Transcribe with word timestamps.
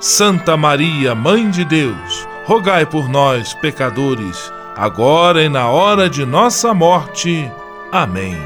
Santa 0.00 0.56
Maria, 0.56 1.14
Mãe 1.14 1.50
de 1.50 1.62
Deus, 1.62 2.26
rogai 2.46 2.86
por 2.86 3.06
nós, 3.06 3.52
pecadores, 3.52 4.50
agora 4.74 5.42
e 5.42 5.48
na 5.50 5.68
hora 5.68 6.08
de 6.08 6.24
nossa 6.24 6.72
morte. 6.72 7.52
Amém. 7.92 8.40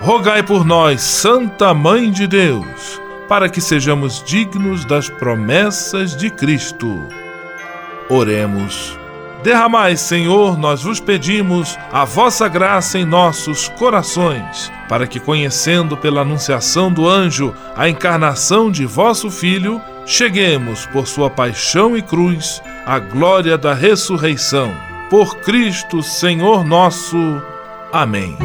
Rogai 0.00 0.42
por 0.42 0.64
nós, 0.64 1.02
Santa 1.02 1.74
Mãe 1.74 2.10
de 2.10 2.26
Deus, 2.26 2.98
para 3.28 3.50
que 3.50 3.60
sejamos 3.60 4.22
dignos 4.24 4.86
das 4.86 5.10
promessas 5.10 6.16
de 6.16 6.30
Cristo. 6.30 6.98
Oremos. 8.08 8.99
Derramai, 9.42 9.96
Senhor, 9.96 10.58
nós 10.58 10.82
vos 10.82 11.00
pedimos, 11.00 11.78
a 11.90 12.04
vossa 12.04 12.46
graça 12.46 12.98
em 12.98 13.06
nossos 13.06 13.68
corações, 13.70 14.70
para 14.88 15.06
que, 15.06 15.18
conhecendo 15.18 15.96
pela 15.96 16.20
anunciação 16.20 16.92
do 16.92 17.08
anjo 17.08 17.54
a 17.74 17.88
encarnação 17.88 18.70
de 18.70 18.84
vosso 18.84 19.30
Filho, 19.30 19.80
cheguemos, 20.04 20.84
por 20.86 21.06
sua 21.06 21.30
paixão 21.30 21.96
e 21.96 22.02
cruz, 22.02 22.62
à 22.84 22.98
glória 22.98 23.56
da 23.56 23.72
ressurreição. 23.72 24.74
Por 25.08 25.38
Cristo, 25.38 26.02
Senhor 26.02 26.62
nosso. 26.64 27.16
Amém. 27.92 28.36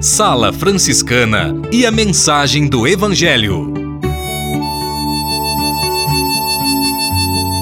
Sala 0.00 0.52
Franciscana 0.52 1.54
e 1.72 1.86
a 1.86 1.90
mensagem 1.90 2.68
do 2.68 2.86
Evangelho. 2.86 3.85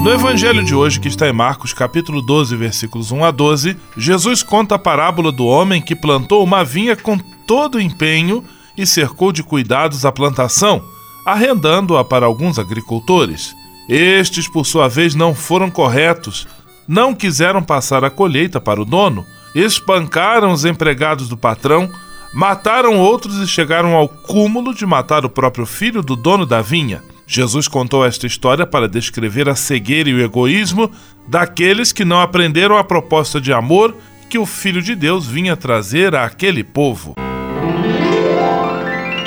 No 0.05 0.13
evangelho 0.13 0.63
de 0.63 0.75
hoje, 0.75 1.01
que 1.01 1.09
está 1.09 1.27
em 1.27 1.33
Marcos, 1.33 1.73
capítulo 1.73 2.21
12, 2.21 2.55
versículos 2.57 3.11
1 3.11 3.25
a 3.25 3.31
12, 3.31 3.75
Jesus 3.97 4.43
conta 4.43 4.75
a 4.75 4.79
parábola 4.79 5.33
do 5.33 5.47
homem 5.47 5.81
que 5.81 5.97
plantou 5.97 6.45
uma 6.45 6.63
vinha 6.63 6.95
com 6.95 7.17
todo 7.47 7.81
empenho 7.81 8.45
e 8.77 8.85
cercou 8.85 9.33
de 9.33 9.43
cuidados 9.43 10.05
a 10.05 10.13
plantação, 10.13 10.85
arrendando-a 11.25 12.05
para 12.05 12.27
alguns 12.27 12.59
agricultores. 12.59 13.57
Estes, 13.89 14.47
por 14.47 14.67
sua 14.67 14.89
vez, 14.89 15.15
não 15.15 15.35
foram 15.35 15.71
corretos, 15.71 16.47
não 16.87 17.15
quiseram 17.15 17.63
passar 17.63 18.05
a 18.05 18.11
colheita 18.11 18.61
para 18.61 18.83
o 18.83 18.85
dono, 18.85 19.25
espancaram 19.55 20.53
os 20.53 20.67
empregados 20.67 21.31
do 21.31 21.37
patrão, 21.39 21.91
mataram 22.35 22.99
outros 22.99 23.39
e 23.39 23.49
chegaram 23.49 23.95
ao 23.95 24.07
cúmulo 24.07 24.75
de 24.75 24.85
matar 24.85 25.25
o 25.25 25.31
próprio 25.31 25.65
filho 25.65 26.03
do 26.03 26.15
dono 26.15 26.45
da 26.45 26.61
vinha. 26.61 27.03
Jesus 27.27 27.69
contou 27.69 28.05
esta 28.05 28.27
história 28.27 28.67
para 28.67 28.89
descrever 28.89 29.49
a 29.49 29.55
cegueira 29.55 30.09
e 30.09 30.15
o 30.15 30.23
egoísmo 30.23 30.91
daqueles 31.27 31.93
que 31.93 32.05
não 32.05 32.21
aprenderam 32.21 32.77
a 32.77 32.85
proposta 32.85 33.41
de 33.41 33.53
amor 33.53 33.97
que 34.29 34.39
o 34.39 34.45
Filho 34.45 34.83
de 34.83 34.95
Deus 34.95 35.27
vinha 35.27 35.57
trazer 35.57 36.15
àquele 36.15 36.63
povo. 36.63 37.15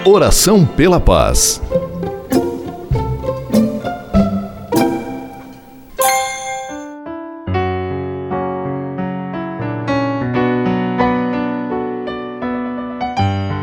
Oração 0.06 0.66
pela 0.66 1.00
paz. 1.00 1.62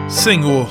Senhor, 0.08 0.70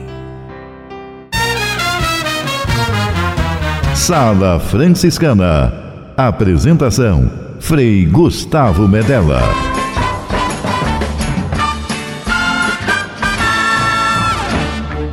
Sala 4.01 4.59
Franciscana. 4.59 5.71
Apresentação: 6.17 7.29
Frei 7.59 8.03
Gustavo 8.07 8.87
Medella. 8.87 9.43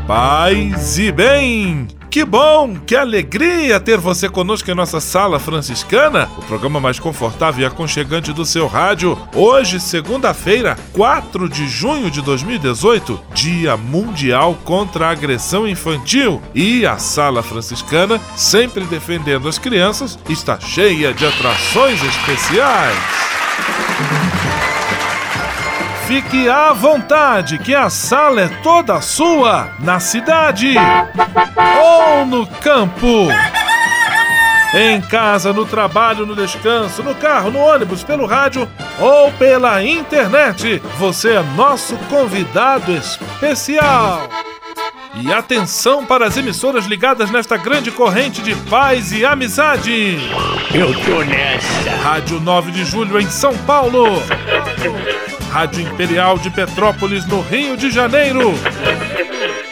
Paz 0.07 0.97
e 0.99 1.13
bem! 1.13 1.98
Que 2.19 2.25
bom, 2.25 2.75
que 2.85 2.97
alegria 2.97 3.79
ter 3.79 3.97
você 3.97 4.29
conosco 4.29 4.69
em 4.69 4.75
nossa 4.75 4.99
sala 4.99 5.39
franciscana, 5.39 6.29
o 6.37 6.43
programa 6.43 6.81
mais 6.81 6.99
confortável 6.99 7.63
e 7.63 7.65
aconchegante 7.65 8.33
do 8.33 8.45
seu 8.45 8.67
rádio. 8.67 9.17
Hoje, 9.33 9.79
segunda-feira, 9.79 10.77
4 10.95 11.49
de 11.49 11.69
junho 11.69 12.11
de 12.11 12.21
2018, 12.21 13.21
Dia 13.33 13.77
Mundial 13.77 14.59
contra 14.65 15.07
a 15.07 15.11
Agressão 15.11 15.69
Infantil. 15.69 16.43
E 16.53 16.85
a 16.85 16.99
sala 16.99 17.41
franciscana, 17.41 18.21
sempre 18.35 18.83
defendendo 18.87 19.49
as 19.49 19.57
crianças, 19.57 20.19
está 20.29 20.59
cheia 20.59 21.15
de 21.15 21.25
atrações 21.25 22.03
especiais. 22.03 22.99
Fique 26.09 26.49
à 26.49 26.73
vontade, 26.73 27.59
que 27.59 27.75
a 27.75 27.91
sala 27.91 28.41
é 28.41 28.49
toda 28.63 28.99
sua, 29.03 29.73
na 29.79 30.01
cidade 30.01 30.75
ou 31.83 32.25
no 32.25 32.47
campo. 32.47 33.29
Em 34.73 35.03
casa, 35.03 35.53
no 35.53 35.67
trabalho, 35.67 36.25
no 36.25 36.35
descanso, 36.35 37.03
no 37.03 37.15
carro, 37.15 37.51
no 37.51 37.59
ônibus, 37.59 38.03
pelo 38.03 38.25
rádio 38.25 38.67
ou 38.99 39.31
pela 39.33 39.85
internet, 39.85 40.83
você 40.97 41.35
é 41.35 41.43
nosso 41.43 41.95
convidado 42.09 42.91
especial. 42.91 44.31
E 45.21 45.31
atenção 45.31 46.07
para 46.07 46.27
as 46.27 46.39
emissoras 46.39 46.87
ligadas 46.87 47.31
nesta 47.31 47.59
grande 47.59 47.91
corrente 47.91 48.41
de 48.41 48.55
paz 48.71 49.13
e 49.13 49.27
amizade. 49.27 50.17
Eu 50.75 50.89
tô 51.05 51.23
nessa. 51.23 51.91
Rádio 52.03 52.41
9 52.41 52.71
de 52.71 52.87
Julho 52.87 53.21
em 53.21 53.29
São 53.29 53.55
Paulo. 53.59 54.23
Rádio 55.51 55.81
Imperial 55.81 56.39
de 56.39 56.51
Petrópolis, 56.51 57.25
no 57.27 57.41
Rio 57.41 57.77
de 57.77 57.91
Janeiro. 57.91 58.55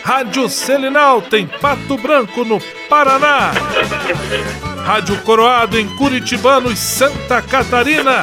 Rádio 0.03 0.49
Selinal 0.49 1.21
tem 1.21 1.47
Pato 1.47 1.99
Branco, 1.99 2.45
no 2.45 2.61
Paraná. 2.89 3.53
Rádio 4.85 5.17
Coroado 5.23 5.79
em 5.79 5.89
Curitibanos, 5.97 6.79
Santa 6.79 7.43
Catarina. 7.43 8.23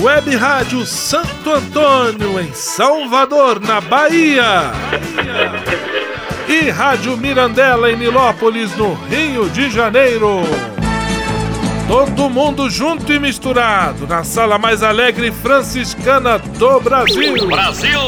Web 0.00 0.36
Rádio 0.36 0.86
Santo 0.86 1.52
Antônio 1.52 2.40
em 2.40 2.52
Salvador, 2.54 3.60
na 3.60 3.80
Bahia. 3.80 4.72
E 6.48 6.70
Rádio 6.70 7.16
Mirandela 7.16 7.90
em 7.90 7.96
Nilópolis, 7.96 8.74
no 8.76 8.94
Rio 8.94 9.48
de 9.50 9.70
Janeiro. 9.70 10.42
Todo 11.86 12.30
mundo 12.30 12.70
junto 12.70 13.12
e 13.12 13.18
misturado 13.18 14.06
na 14.06 14.24
sala 14.24 14.56
mais 14.58 14.82
alegre 14.82 15.30
franciscana 15.30 16.38
do 16.38 16.80
Brasil. 16.80 17.46
Brasil! 17.46 18.00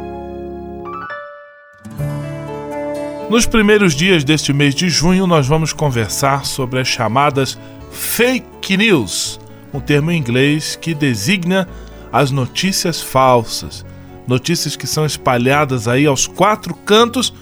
Nos 3.31 3.45
primeiros 3.45 3.95
dias 3.95 4.25
deste 4.25 4.51
mês 4.51 4.75
de 4.75 4.89
junho, 4.89 5.25
nós 5.25 5.47
vamos 5.47 5.71
conversar 5.71 6.45
sobre 6.45 6.81
as 6.81 6.87
chamadas 6.89 7.57
fake 7.89 8.75
news, 8.75 9.39
um 9.73 9.79
termo 9.79 10.11
em 10.11 10.17
inglês 10.17 10.75
que 10.75 10.93
designa 10.93 11.65
as 12.11 12.29
notícias 12.29 13.01
falsas, 13.01 13.85
notícias 14.27 14.75
que 14.75 14.85
são 14.85 15.05
espalhadas 15.05 15.87
aí 15.87 16.05
aos 16.05 16.27
quatro 16.27 16.75
cantos 16.75 17.33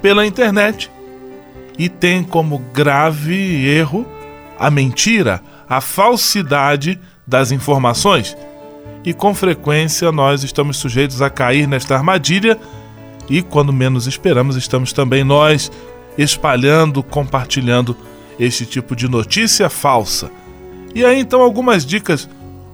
pela 0.00 0.24
internet 0.24 0.90
e 1.78 1.90
tem 1.90 2.24
como 2.24 2.56
grave 2.72 3.68
erro 3.68 4.06
a 4.58 4.70
mentira, 4.70 5.42
a 5.68 5.78
falsidade 5.78 6.98
das 7.26 7.52
informações. 7.52 8.34
E 9.04 9.12
com 9.12 9.34
frequência 9.34 10.10
nós 10.10 10.42
estamos 10.42 10.78
sujeitos 10.78 11.20
a 11.20 11.28
cair 11.28 11.68
nesta 11.68 11.94
armadilha 11.94 12.58
e 13.28 13.42
quando 13.42 13.72
menos 13.72 14.06
esperamos, 14.06 14.56
estamos 14.56 14.92
também 14.92 15.24
nós 15.24 15.70
espalhando, 16.16 17.02
compartilhando 17.02 17.96
este 18.38 18.66
tipo 18.66 18.94
de 18.94 19.08
notícia 19.08 19.68
falsa. 19.68 20.30
E 20.94 21.04
aí 21.04 21.20
então 21.20 21.40
algumas 21.40 21.84
dicas 21.84 22.28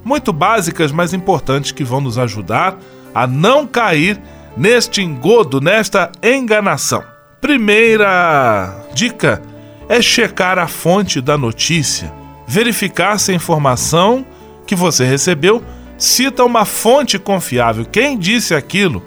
muito 0.05 0.33
básicas, 0.33 0.93
mas 0.93 1.13
importantes 1.13 1.73
que 1.73 1.85
vão 1.85 2.01
nos 2.01 2.19
ajudar 2.19 2.79
a 3.15 3.27
não 3.27 3.67
cair 3.67 4.21
neste 4.57 5.03
engodo, 5.03 5.61
nesta 5.61 6.11
enganação. 6.23 7.03
Primeira 7.41 8.87
dica 8.95 9.43
é 9.89 10.01
checar 10.03 10.59
a 10.59 10.67
fonte 10.67 11.21
da 11.21 11.37
notícia, 11.37 12.13
verificar 12.47 13.19
se 13.19 13.33
a 13.33 13.35
informação 13.35 14.25
que 14.67 14.75
você 14.75 15.05
recebeu 15.05 15.63
cita 15.99 16.45
uma 16.45 16.65
fonte 16.65 17.19
confiável. 17.19 17.85
Quem 17.85 18.19
disse 18.19 18.55
aquilo? 18.55 19.03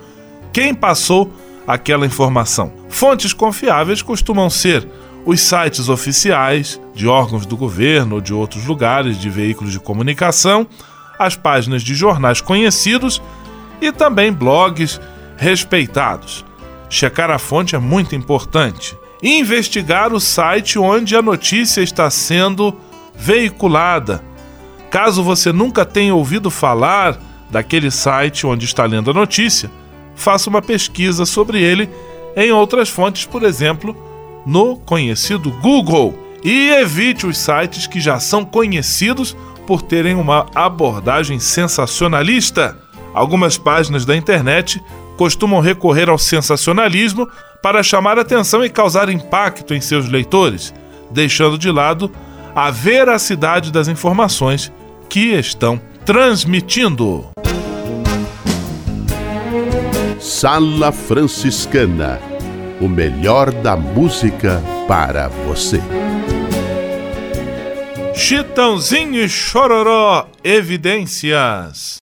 Quem 0.53 0.71
passou 0.71 1.33
aquela 1.65 2.05
informação? 2.05 2.71
Fontes 2.87 3.33
confiáveis 3.33 4.03
costumam 4.03 4.51
ser 4.51 4.87
os 5.25 5.41
sites 5.41 5.89
oficiais 5.89 6.79
de 6.93 7.07
órgãos 7.07 7.47
do 7.47 7.57
governo 7.57 8.15
ou 8.15 8.21
de 8.21 8.35
outros 8.35 8.63
lugares, 8.65 9.17
de 9.17 9.31
veículos 9.31 9.73
de 9.73 9.79
comunicação, 9.79 10.67
as 11.17 11.35
páginas 11.35 11.81
de 11.81 11.95
jornais 11.95 12.39
conhecidos 12.39 13.19
e 13.81 13.91
também 13.91 14.31
blogs 14.31 15.01
respeitados. 15.37 16.45
Checar 16.87 17.31
a 17.31 17.39
fonte 17.39 17.75
é 17.75 17.79
muito 17.79 18.15
importante. 18.15 18.95
Investigar 19.23 20.13
o 20.13 20.19
site 20.19 20.77
onde 20.77 21.15
a 21.15 21.21
notícia 21.21 21.81
está 21.81 22.11
sendo 22.11 22.77
veiculada. 23.15 24.23
Caso 24.91 25.23
você 25.23 25.51
nunca 25.51 25.83
tenha 25.83 26.13
ouvido 26.13 26.51
falar 26.51 27.17
daquele 27.49 27.89
site 27.89 28.45
onde 28.45 28.65
está 28.65 28.85
lendo 28.85 29.09
a 29.09 29.13
notícia, 29.13 29.71
faça 30.15 30.49
uma 30.49 30.61
pesquisa 30.61 31.25
sobre 31.25 31.61
ele 31.61 31.89
em 32.35 32.51
outras 32.51 32.89
fontes, 32.89 33.25
por 33.25 33.43
exemplo, 33.43 33.95
no 34.45 34.77
conhecido 34.77 35.51
Google. 35.61 36.17
E 36.43 36.71
evite 36.71 37.25
os 37.25 37.37
sites 37.37 37.87
que 37.87 38.01
já 38.01 38.19
são 38.19 38.43
conhecidos 38.43 39.35
por 39.65 39.81
terem 39.81 40.15
uma 40.15 40.45
abordagem 40.53 41.39
sensacionalista. 41.39 42.77
Algumas 43.13 43.57
páginas 43.57 44.05
da 44.05 44.15
internet 44.15 44.83
costumam 45.15 45.61
recorrer 45.61 46.09
ao 46.09 46.17
sensacionalismo 46.17 47.29
para 47.61 47.81
chamar 47.81 48.19
atenção 48.19 48.65
e 48.65 48.69
causar 48.69 49.07
impacto 49.07 49.73
em 49.73 49.79
seus 49.79 50.09
leitores, 50.09 50.73
deixando 51.11 51.57
de 51.57 51.71
lado 51.71 52.11
a 52.55 52.69
veracidade 52.69 53.71
das 53.71 53.87
informações 53.87 54.71
que 55.07 55.33
estão 55.33 55.79
transmitindo. 56.05 57.29
Sala 60.23 60.93
Franciscana 60.93 62.17
o 62.79 62.87
melhor 62.87 63.51
da 63.51 63.75
música 63.75 64.63
para 64.87 65.27
você. 65.27 65.81
Chitãozinho 68.15 69.19
e 69.19 69.27
Chororó, 69.27 70.29
Evidências. 70.41 71.97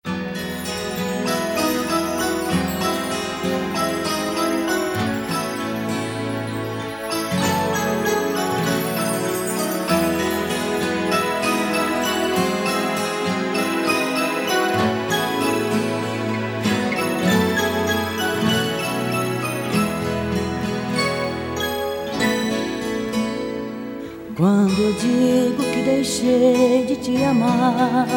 Deixei 26.01 26.83
de 26.87 26.95
te 26.95 27.23
amar, 27.23 28.07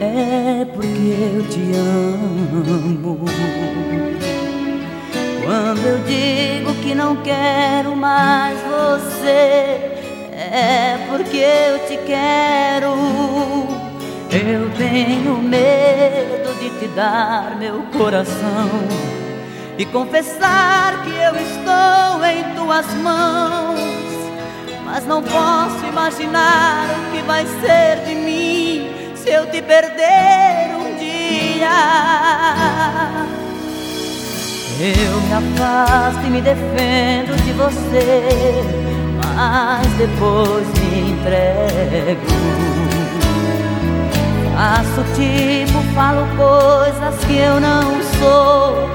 é 0.00 0.64
porque 0.72 1.34
eu 1.34 1.44
te 1.48 1.72
amo. 1.76 3.24
Quando 5.44 5.84
eu 5.84 5.98
digo 6.04 6.72
que 6.80 6.94
não 6.94 7.16
quero 7.16 7.96
mais 7.96 8.56
você, 8.60 9.96
é 10.30 10.96
porque 11.10 11.38
eu 11.38 11.78
te 11.88 11.96
quero. 12.06 12.94
Eu 14.30 14.70
tenho 14.76 15.38
medo 15.38 16.54
de 16.60 16.70
te 16.78 16.86
dar 16.94 17.56
meu 17.58 17.82
coração 17.98 18.70
e 19.76 19.84
confessar 19.86 21.02
que 21.02 21.10
eu 21.10 21.34
estou 21.34 22.24
em 22.24 22.54
tuas 22.54 22.86
mãos. 23.02 23.67
Mas 24.98 25.06
não 25.06 25.22
posso 25.22 25.86
imaginar 25.86 26.88
o 26.90 27.12
que 27.12 27.22
vai 27.22 27.46
ser 27.46 28.04
de 28.04 28.16
mim 28.16 28.90
se 29.14 29.30
eu 29.30 29.46
te 29.48 29.62
perder 29.62 30.74
um 30.74 30.96
dia. 30.98 31.70
Eu 34.80 35.20
me 35.20 35.34
afasto 35.34 36.26
e 36.26 36.30
me 36.30 36.40
defendo 36.40 37.40
de 37.44 37.52
você, 37.52 38.26
mas 39.24 39.86
depois 39.92 40.66
me 40.80 41.12
entrego. 41.12 42.26
Faço 44.56 45.04
tipo, 45.14 45.80
falo 45.94 46.26
coisas 46.36 47.24
que 47.24 47.36
eu 47.36 47.60
não 47.60 48.02
sou, 48.18 48.90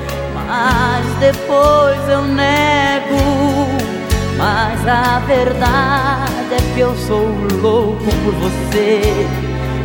mas 0.47 1.05
depois 1.21 2.09
eu 2.09 2.23
nego. 2.23 3.72
Mas 4.45 4.85
a 4.85 5.19
verdade 5.19 6.53
é 6.53 6.73
que 6.73 6.81
eu 6.81 6.93
sou 6.97 7.29
louco 7.61 8.03
por 8.03 8.33
você. 8.33 9.25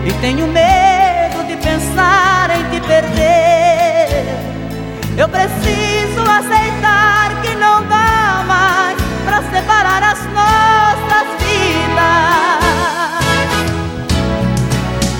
E 0.04 0.12
tenho 0.20 0.48
medo 0.48 1.46
de 1.46 1.56
pensar 1.58 2.50
em 2.50 2.64
te 2.64 2.84
perder. 2.84 4.24
Eu 5.16 5.28
preciso 5.28 6.22
aceitar 6.22 7.40
que 7.40 7.54
não 7.54 7.84
dá 7.86 8.44
mais 8.48 8.98
Pra 9.24 9.42
separar 9.42 10.02
as 10.02 10.18
nossas 10.34 11.28
vidas. 11.38 12.18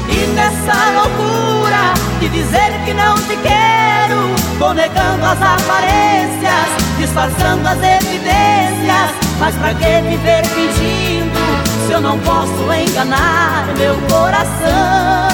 E 0.09 0.27
nessa 0.35 0.91
loucura 0.99 1.95
de 2.19 2.29
dizer 2.29 2.73
que 2.85 2.93
não 2.93 3.15
te 3.15 3.37
quero 3.37 4.35
Vou 4.59 4.75
negando 4.75 5.25
as 5.25 5.41
aparências 5.41 6.88
disfarçando 6.99 7.67
as 7.67 7.79
evidências. 7.79 9.11
Mas 9.39 9.55
pra 9.55 9.73
que 9.73 10.03
viver 10.03 10.45
fingindo 10.47 11.39
se 11.87 11.93
eu 11.93 12.01
não 12.01 12.19
posso 12.19 12.73
enganar 12.73 13.67
meu 13.79 13.95
coração? 14.11 15.29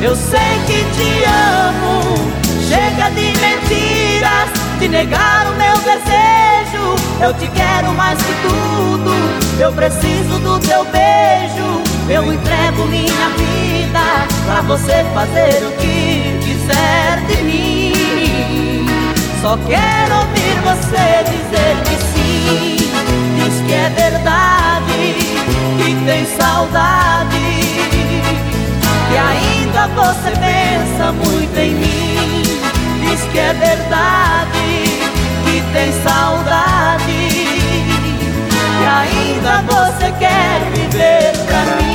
Eu 0.00 0.16
sei 0.16 0.60
que 0.66 0.84
te 0.96 1.24
amo, 1.24 2.32
chega 2.68 3.10
de 3.10 3.38
mentiras, 3.38 4.50
de 4.78 4.88
negar 4.88 5.46
o 5.46 5.56
meu 5.56 5.76
desejo. 5.78 6.96
Eu 7.20 7.32
te 7.34 7.46
quero 7.48 7.92
mais 7.92 8.18
que 8.18 8.34
tudo, 8.42 9.14
eu 9.60 9.72
preciso 9.72 10.38
do 10.40 10.58
teu 10.58 10.84
beijo. 10.84 11.82
Eu 12.08 12.32
entrego 12.32 12.84
minha 12.86 13.28
vida 13.30 14.26
pra 14.44 14.60
você 14.62 15.04
fazer 15.14 15.64
o 15.64 15.72
que 15.78 16.38
quiser 16.44 17.20
de 17.26 17.42
mim. 17.42 17.73
Só 19.44 19.58
quero 19.58 20.16
ouvir 20.20 20.56
você 20.64 21.22
dizer 21.30 21.76
que 21.84 21.96
sim. 22.02 22.76
Diz 23.36 23.60
que 23.66 23.74
é 23.74 23.90
verdade, 23.90 25.16
que 25.76 25.90
tem 26.06 26.24
saudade. 26.24 27.44
Que 29.10 29.16
ainda 29.18 29.86
você 29.88 30.30
pensa 30.30 31.12
muito 31.12 31.58
em 31.58 31.74
mim. 31.74 32.42
Diz 33.02 33.20
que 33.30 33.38
é 33.38 33.52
verdade, 33.52 34.84
que 35.44 35.62
tem 35.74 35.92
saudade. 36.02 37.28
Que 38.78 38.86
ainda 38.86 39.62
você 39.68 40.10
quer 40.12 40.62
viver 40.72 41.32
pra 41.44 41.84
mim. 41.84 41.93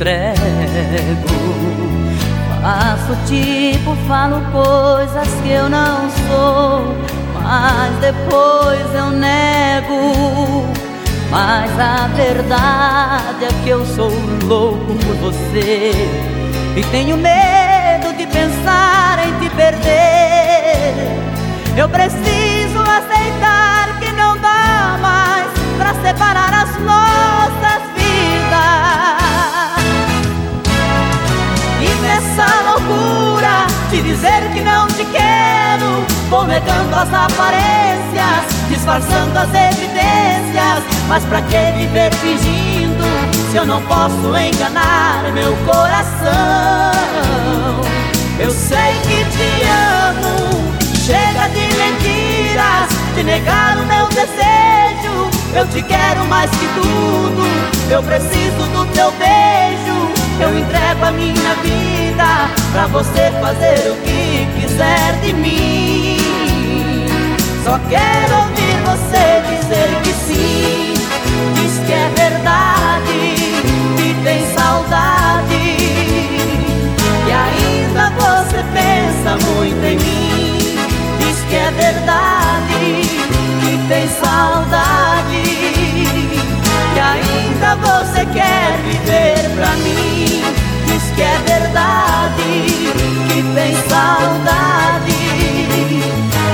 Entrego. 0.00 1.28
Faço 2.62 3.16
tipo, 3.26 3.94
falo 4.08 4.40
coisas 4.50 5.28
que 5.42 5.50
eu 5.50 5.68
não 5.68 6.10
sou, 6.28 6.96
mas 7.42 7.94
depois 8.00 8.94
eu 8.94 9.10
nego. 9.10 10.66
Mas 11.30 11.70
a 11.78 12.08
verdade 12.16 13.44
é 13.44 13.62
que 13.62 13.68
eu 13.68 13.84
sou 13.86 14.10
louco 14.44 14.94
por 14.94 15.16
você 15.16 15.92
e 16.76 16.84
tenho 16.90 17.16
medo 17.16 18.12
de 18.16 18.26
pensar 18.26 19.18
em 19.26 19.38
te 19.38 19.54
perder. 19.54 20.94
Eu 21.76 21.88
preciso 21.88 22.80
aceitar 22.80 24.00
que 24.00 24.12
não 24.12 24.36
dá 24.38 24.98
mais 25.00 25.50
pra 25.78 25.94
separar 26.02 26.52
as 26.52 26.76
nossas 26.80 27.39
E 32.20 32.22
nessa 32.22 32.46
loucura 32.62 33.66
de 33.90 34.02
dizer 34.02 34.50
que 34.52 34.60
não 34.60 34.86
te 34.88 35.04
quero, 35.06 36.04
vou 36.28 36.44
negando 36.44 36.94
as 36.94 37.12
aparências, 37.12 38.68
disfarçando 38.68 39.38
as 39.38 39.48
evidências. 39.48 40.84
Mas 41.08 41.24
pra 41.24 41.40
que 41.42 41.72
viver 41.78 42.12
fingindo 42.14 43.04
se 43.50 43.56
eu 43.56 43.64
não 43.64 43.80
posso 43.82 44.36
enganar 44.36 45.24
meu 45.32 45.56
coração? 45.64 46.30
Eu 48.38 48.50
sei 48.50 48.92
que 49.02 49.24
te 49.24 49.64
amo 49.64 50.70
Chega 51.04 51.48
de 51.48 51.74
mentiras, 51.76 52.88
de 53.16 53.24
negar 53.24 53.78
o 53.78 53.86
meu 53.86 54.06
desejo. 54.08 55.30
Eu 55.54 55.66
te 55.66 55.82
quero 55.82 56.24
mais 56.26 56.50
que 56.50 56.66
tudo, 56.74 57.90
eu 57.90 58.02
preciso 58.02 58.68
do 58.72 58.86
teu 58.92 59.10
beijo. 59.12 59.99
Eu 60.40 60.58
entrego 60.58 61.04
a 61.04 61.12
minha 61.12 61.54
vida 61.62 62.50
pra 62.72 62.86
você 62.86 63.30
fazer 63.40 63.90
o 63.90 63.96
que 64.02 64.46
quiser 64.60 65.20
de 65.22 65.32
mim. 65.34 66.16
Só 67.64 67.78
quero 67.88 68.34
ouvir 68.36 68.76
você 68.84 69.42
dizer 69.50 70.00
que 70.02 70.12
sim. 70.12 70.94
Diz 71.54 71.78
que 71.86 71.92
é 71.92 72.10
verdade, 72.16 73.62
que 73.96 74.14
tem 74.24 74.46
saudade. 74.54 75.76
E 77.26 77.32
ainda 77.32 78.10
você 78.18 78.64
pensa 78.72 79.36
muito 79.46 79.84
em 79.84 79.96
mim 79.96 80.50
que 81.50 81.56
é 81.56 81.70
verdade, 81.72 83.02
que 83.60 83.88
tem 83.88 84.08
saudade, 84.08 85.19
ainda 87.60 87.76
você 87.76 88.24
quer 88.26 88.78
viver 88.84 89.50
pra 89.54 89.76
mim. 89.76 90.42
Diz 90.86 91.02
que 91.14 91.22
é 91.22 91.38
verdade, 91.46 92.42
que 93.28 93.42
tem 93.54 93.74
saudade, 93.88 95.12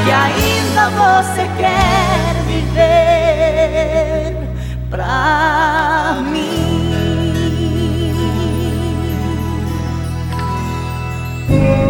que 0.04 0.10
ainda 0.10 0.90
você 0.90 1.48
quer 1.56 2.34
viver 2.46 4.36
pra 4.90 6.16
mim. 6.30 6.66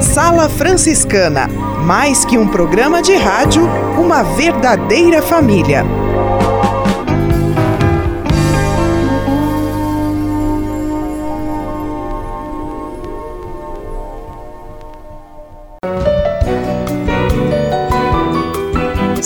Sala 0.03 0.49
Franciscana 0.49 1.49
mais 1.87 2.25
que 2.25 2.37
um 2.37 2.49
programa 2.49 3.01
de 3.01 3.15
rádio, 3.15 3.63
uma 3.97 4.25
verdadeira 4.25 5.23
família. 5.23 5.85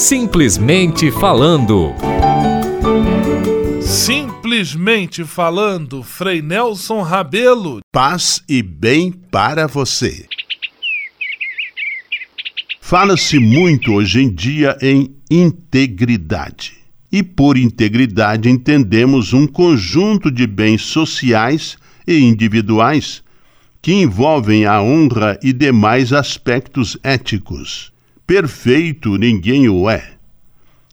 Simplesmente 0.01 1.11
falando. 1.11 1.93
Simplesmente 3.83 5.25
falando, 5.25 6.03
Frei 6.03 6.41
Nelson 6.41 7.03
Rabelo. 7.03 7.81
Paz 7.93 8.43
e 8.49 8.63
bem 8.63 9.13
para 9.13 9.67
você. 9.67 10.25
Fala-se 12.81 13.39
muito 13.39 13.93
hoje 13.93 14.23
em 14.23 14.35
dia 14.35 14.75
em 14.81 15.15
integridade. 15.31 16.79
E 17.13 17.23
por 17.23 17.59
integridade 17.59 18.49
entendemos 18.49 19.35
um 19.35 19.47
conjunto 19.47 20.31
de 20.31 20.47
bens 20.47 20.81
sociais 20.81 21.77
e 22.07 22.21
individuais 22.21 23.23
que 23.83 23.93
envolvem 23.93 24.65
a 24.65 24.81
honra 24.81 25.39
e 25.43 25.53
demais 25.53 26.11
aspectos 26.11 26.97
éticos. 27.03 27.93
Perfeito 28.31 29.17
ninguém 29.17 29.69
o 29.69 29.91
é, 29.91 30.13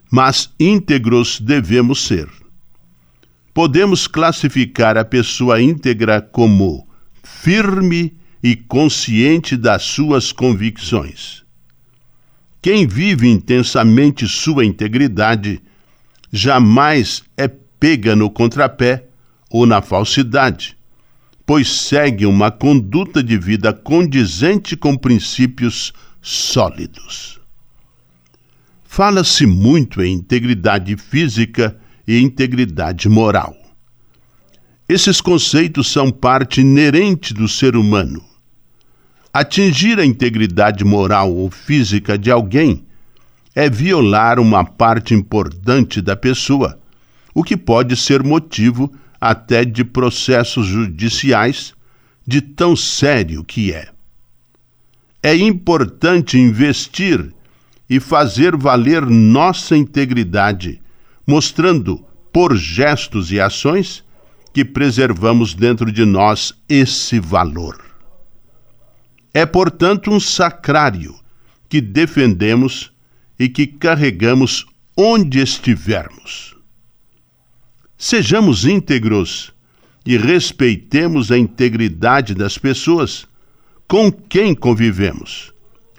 mas 0.09 0.51
íntegros 0.59 1.39
devemos 1.39 2.01
ser. 2.01 2.27
Podemos 3.53 4.07
classificar 4.07 4.97
a 4.97 5.05
pessoa 5.05 5.61
íntegra 5.61 6.19
como 6.19 6.87
firme 7.21 8.17
e 8.41 8.55
consciente 8.55 9.55
das 9.55 9.83
suas 9.83 10.31
convicções. 10.31 11.43
Quem 12.59 12.87
vive 12.87 13.27
intensamente 13.27 14.27
sua 14.27 14.65
integridade 14.65 15.61
jamais 16.33 17.21
é 17.37 17.47
pega 17.47 18.15
no 18.15 18.31
contrapé 18.31 19.05
ou 19.51 19.67
na 19.67 19.79
falsidade, 19.79 20.75
pois 21.45 21.71
segue 21.71 22.25
uma 22.25 22.49
conduta 22.49 23.21
de 23.21 23.37
vida 23.37 23.71
condizente 23.71 24.75
com 24.75 24.97
princípios 24.97 25.93
sólidos. 26.29 27.39
Fala-se 28.83 29.45
muito 29.45 30.01
em 30.01 30.13
integridade 30.13 30.95
física 30.97 31.77
e 32.07 32.19
integridade 32.19 33.07
moral. 33.07 33.55
Esses 34.89 35.19
conceitos 35.21 35.91
são 35.91 36.11
parte 36.11 36.61
inerente 36.61 37.33
do 37.33 37.47
ser 37.47 37.75
humano 37.75 38.23
Atingir 39.39 39.99
a 39.99 40.03
integridade 40.03 40.83
moral 40.83 41.31
ou 41.31 41.51
física 41.51 42.17
de 42.17 42.31
alguém 42.31 42.83
é 43.53 43.69
violar 43.69 44.39
uma 44.39 44.65
parte 44.65 45.13
importante 45.13 46.01
da 46.01 46.15
pessoa, 46.15 46.79
o 47.35 47.43
que 47.43 47.55
pode 47.55 47.95
ser 47.95 48.23
motivo 48.23 48.91
até 49.21 49.63
de 49.63 49.83
processos 49.83 50.65
judiciais, 50.65 51.75
de 52.25 52.41
tão 52.41 52.75
sério 52.75 53.43
que 53.43 53.71
é. 53.71 53.89
É 55.21 55.35
importante 55.35 56.37
investir 56.37 57.33
e 57.89 57.99
fazer 57.99 58.55
valer 58.55 59.05
nossa 59.05 59.75
integridade, 59.75 60.81
mostrando, 61.25 62.05
por 62.31 62.55
gestos 62.55 63.31
e 63.31 63.39
ações, 63.39 64.03
que 64.53 64.63
preservamos 64.65 65.53
dentro 65.53 65.91
de 65.91 66.05
nós 66.05 66.53
esse 66.67 67.19
valor. 67.19 67.83
É, 69.33 69.45
portanto, 69.45 70.11
um 70.11 70.19
sacrário 70.19 71.15
que 71.69 71.79
defendemos 71.81 72.91
e 73.37 73.47
que 73.47 73.67
carregamos 73.67 74.65
onde 74.95 75.39
estivermos. 75.39 76.55
Sejamos 77.97 78.65
íntegros 78.65 79.53
e 80.05 80.17
respeitemos 80.17 81.31
a 81.31 81.37
integridade 81.37 82.33
das 82.33 82.57
pessoas 82.57 83.27
com 83.87 84.11
quem 84.11 84.53
convivemos. 84.53 85.53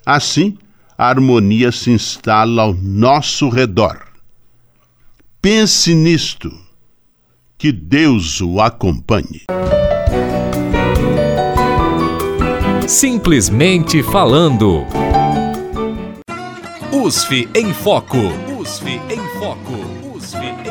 Assim, 0.05 0.59
a 0.97 1.09
harmonia 1.09 1.73
se 1.73 1.91
instala 1.91 2.63
ao 2.63 2.75
nosso 2.75 3.49
redor. 3.49 4.09
Pense 5.41 5.95
nisto. 5.95 6.53
Que 7.57 7.73
Deus 7.73 8.41
o 8.41 8.61
acompanhe. 8.61 9.43
Simplesmente 12.87 14.03
falando. 14.03 14.85
USF 16.93 17.49
em 17.55 17.73
Foco. 17.73 18.19
USF 18.61 18.89
em 19.11 19.39
Foco. 19.39 19.98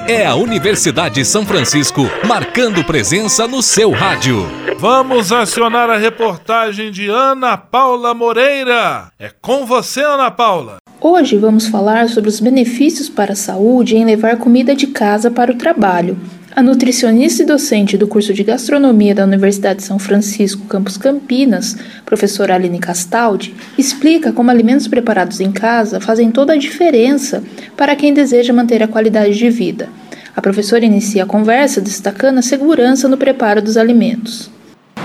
É 0.10 0.26
a 0.26 0.36
Universidade 0.36 1.16
de 1.16 1.26
São 1.26 1.46
Francisco 1.46 2.04
marcando 2.26 2.82
presença 2.82 3.46
no 3.46 3.62
seu 3.62 3.92
rádio. 3.92 4.48
Vamos 4.80 5.34
acionar 5.34 5.90
a 5.90 5.98
reportagem 5.98 6.90
de 6.92 7.10
Ana 7.10 7.58
Paula 7.58 8.14
Moreira. 8.14 9.12
É 9.20 9.30
com 9.42 9.66
você, 9.66 10.00
Ana 10.02 10.32
Paula. 10.32 10.78
Hoje 11.02 11.36
vamos 11.36 11.68
falar 11.68 12.08
sobre 12.08 12.30
os 12.30 12.40
benefícios 12.40 13.10
para 13.10 13.34
a 13.34 13.36
saúde 13.36 13.98
em 13.98 14.06
levar 14.06 14.38
comida 14.38 14.74
de 14.74 14.88
casa 14.88 15.30
para 15.30 15.52
o 15.52 15.58
trabalho. 15.58 16.18
A 16.56 16.64
nutricionista 16.64 17.44
e 17.44 17.46
docente 17.46 17.98
do 17.98 18.08
curso 18.08 18.34
de 18.34 18.44
gastronomia 18.44 19.14
da 19.14 19.24
Universidade 19.24 19.80
de 19.80 19.86
São 19.86 20.00
Francisco, 20.00 20.66
campus 20.66 20.98
Campinas, 20.98 21.78
professora 22.06 22.56
Aline 22.56 22.80
Castaldi, 22.80 23.54
explica 23.78 24.32
como 24.32 24.50
alimentos 24.50 24.88
preparados 24.88 25.40
em 25.40 25.52
casa 25.52 26.00
fazem 26.00 26.32
toda 26.32 26.54
a 26.54 26.58
diferença 26.58 27.44
para 27.76 27.96
quem 27.96 28.14
deseja 28.14 28.54
manter 28.54 28.82
a 28.82 28.88
qualidade 28.88 29.38
de 29.38 29.50
vida. 29.50 29.90
A 30.36 30.42
professora 30.42 30.86
inicia 30.86 31.24
a 31.24 31.28
conversa 31.28 31.82
destacando 31.82 32.40
a 32.40 32.42
segurança 32.42 33.08
no 33.08 33.18
preparo 33.18 33.62
dos 33.62 33.78
alimentos. 33.78 34.50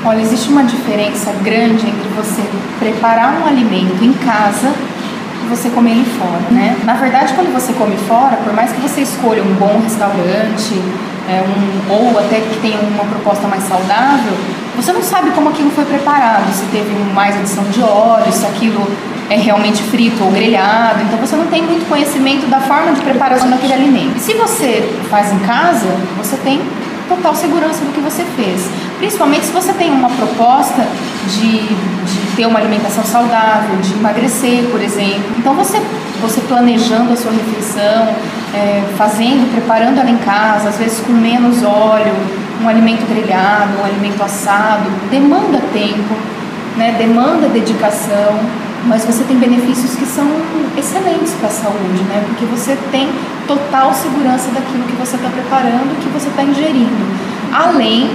Olha, 0.04 0.20
existe 0.20 0.48
uma 0.48 0.64
diferença 0.64 1.32
grande 1.44 1.86
entre 1.86 2.08
você 2.16 2.42
preparar 2.78 3.40
um 3.40 3.46
alimento 3.46 4.02
em 4.02 4.12
casa 4.14 4.72
e 5.44 5.48
você 5.48 5.68
comer 5.70 5.92
ele 5.92 6.04
fora, 6.04 6.50
né? 6.50 6.76
Na 6.84 6.94
verdade, 6.94 7.34
quando 7.34 7.52
você 7.52 7.72
come 7.72 7.96
fora, 7.96 8.36
por 8.36 8.52
mais 8.52 8.72
que 8.72 8.80
você 8.80 9.02
escolha 9.02 9.42
um 9.42 9.54
bom 9.54 9.80
restaurante, 9.82 10.74
é, 11.28 11.42
um, 11.42 11.92
ou 11.92 12.18
até 12.18 12.40
que 12.40 12.58
tenha 12.60 12.78
uma 12.80 13.04
proposta 13.04 13.46
mais 13.46 13.62
saudável, 13.64 14.32
você 14.76 14.92
não 14.92 15.02
sabe 15.02 15.30
como 15.32 15.50
aquilo 15.50 15.70
foi 15.70 15.84
preparado, 15.84 16.52
se 16.52 16.64
teve 16.66 16.90
mais 17.14 17.36
adição 17.36 17.64
de 17.64 17.82
óleo, 17.82 18.32
se 18.32 18.46
aquilo 18.46 18.86
é 19.30 19.36
realmente 19.36 19.82
frito 19.84 20.24
ou 20.24 20.30
grelhado, 20.30 21.02
então 21.02 21.18
você 21.18 21.36
não 21.36 21.46
tem 21.46 21.62
muito 21.62 21.88
conhecimento 21.88 22.46
da 22.48 22.60
forma 22.60 22.92
de 22.92 23.00
preparação 23.00 23.48
daquele 23.48 23.72
alimento. 23.72 24.16
E 24.16 24.20
se 24.20 24.34
você 24.34 24.92
faz 25.08 25.32
em 25.32 25.38
casa, 25.40 25.88
você 26.18 26.36
tem 26.36 26.60
total 27.08 27.34
segurança 27.34 27.84
do 27.84 27.92
que 27.92 28.00
você 28.00 28.24
fez. 28.36 28.68
Principalmente 28.98 29.46
se 29.46 29.52
você 29.52 29.72
tem 29.72 29.90
uma 29.90 30.08
proposta 30.10 30.86
de, 31.28 31.58
de 31.58 32.36
ter 32.36 32.46
uma 32.46 32.58
alimentação 32.58 33.04
saudável, 33.04 33.76
de 33.80 33.92
emagrecer, 33.94 34.64
por 34.70 34.80
exemplo. 34.80 35.24
Então 35.38 35.54
você, 35.54 35.80
você 36.20 36.40
planejando 36.42 37.12
a 37.12 37.16
sua 37.16 37.32
refeição, 37.32 38.14
é, 38.54 38.82
fazendo, 38.96 39.50
preparando 39.52 39.98
ela 39.98 40.10
em 40.10 40.18
casa, 40.18 40.68
às 40.68 40.76
vezes 40.76 41.00
com 41.00 41.12
menos 41.12 41.62
óleo, 41.62 42.14
um 42.62 42.68
alimento 42.68 43.06
grelhado, 43.08 43.78
um 43.80 43.84
alimento 43.84 44.22
assado, 44.22 44.90
demanda 45.10 45.58
tempo, 45.72 46.14
né, 46.76 46.94
demanda 46.98 47.48
dedicação, 47.48 48.38
mas 48.84 49.04
você 49.04 49.24
tem 49.24 49.36
benefícios 49.36 49.94
que 49.94 50.06
são 50.06 50.26
excelentes 50.76 51.34
para 51.34 51.48
a 51.48 51.52
saúde, 51.52 52.02
né, 52.08 52.24
porque 52.26 52.44
você 52.46 52.76
tem 52.90 53.08
total 53.46 53.92
segurança 53.94 54.50
daquilo 54.50 54.84
que 54.84 54.96
você 54.96 55.16
está 55.16 55.28
preparando, 55.28 55.98
que 56.00 56.08
você 56.08 56.28
está 56.28 56.42
ingerindo, 56.42 57.06
além 57.52 58.10